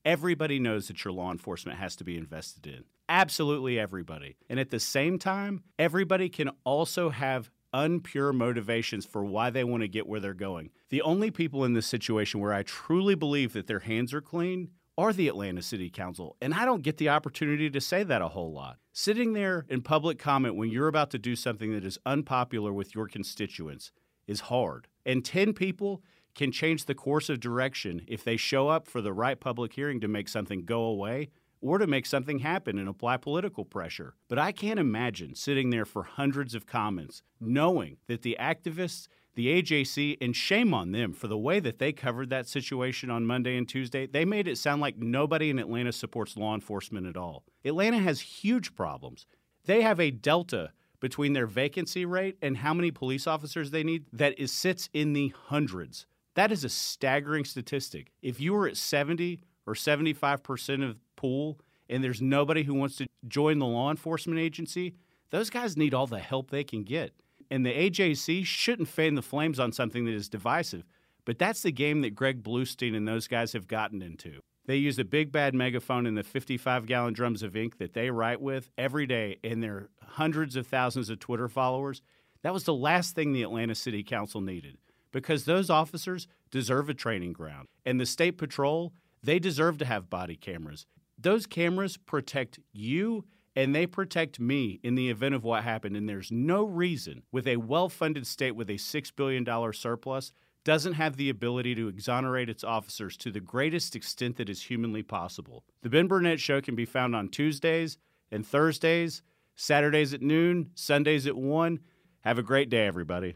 [0.04, 2.86] Everybody knows that your law enforcement has to be invested in.
[3.08, 4.38] Absolutely everybody.
[4.50, 9.82] And at the same time, everybody can also have unpure motivations for why they want
[9.82, 10.70] to get where they're going.
[10.90, 14.70] The only people in this situation where I truly believe that their hands are clean
[14.98, 18.28] are the Atlanta City Council, and I don't get the opportunity to say that a
[18.28, 18.78] whole lot.
[18.92, 22.94] Sitting there in public comment when you're about to do something that is unpopular with
[22.94, 23.92] your constituents
[24.28, 24.88] is hard.
[25.06, 26.04] And 10 people
[26.36, 30.00] can change the course of direction if they show up for the right public hearing
[30.02, 31.30] to make something go away
[31.62, 34.16] or to make something happen and apply political pressure.
[34.28, 39.62] But I can't imagine sitting there for hundreds of comments knowing that the activists, the
[39.62, 43.58] AJC, and shame on them for the way that they covered that situation on Monday
[43.58, 44.08] and Tuesday.
[44.08, 47.44] They made it sound like nobody in Atlanta supports law enforcement at all.
[47.64, 49.26] Atlanta has huge problems.
[49.66, 54.06] They have a delta between their vacancy rate and how many police officers they need
[54.14, 56.06] that is sits in the hundreds.
[56.36, 58.12] That is a staggering statistic.
[58.22, 63.08] If you were at 70 or 75% of pool and there's nobody who wants to
[63.28, 64.96] join the law enforcement agency,
[65.30, 67.14] those guys need all the help they can get.
[67.52, 70.84] And the AJC shouldn't fan the flames on something that is divisive.
[71.26, 74.40] But that's the game that Greg Bluestein and those guys have gotten into.
[74.66, 78.10] They use a big bad megaphone and the 55 gallon drums of ink that they
[78.10, 82.02] write with every day in their hundreds of thousands of Twitter followers.
[82.42, 84.78] That was the last thing the Atlanta City Council needed
[85.12, 87.68] because those officers deserve a training ground.
[87.86, 90.86] And the State Patrol, they deserve to have body cameras.
[91.22, 95.98] Those cameras protect you and they protect me in the event of what happened.
[95.98, 100.32] And there's no reason with a well funded state with a $6 billion surplus
[100.64, 105.02] doesn't have the ability to exonerate its officers to the greatest extent that is humanly
[105.02, 105.64] possible.
[105.82, 107.98] The Ben Burnett Show can be found on Tuesdays
[108.32, 109.24] and Thursdays,
[109.56, 111.80] Saturdays at noon, Sundays at 1.
[112.22, 113.36] Have a great day, everybody.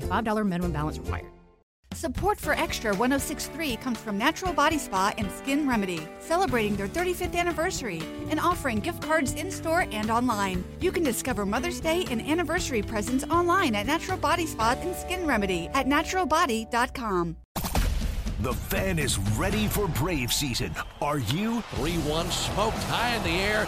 [0.01, 1.27] a $5 minimum balance required.
[1.93, 7.35] Support for Extra 1063 comes from Natural Body Spa and Skin Remedy, celebrating their 35th
[7.35, 10.63] anniversary and offering gift cards in store and online.
[10.79, 15.27] You can discover Mother's Day and anniversary presents online at Natural Body Spa and Skin
[15.27, 17.35] Remedy at naturalbody.com.
[18.39, 20.73] The fan is ready for Brave season.
[21.01, 21.61] Are you?
[21.75, 23.67] 3 1 smoked high in the air,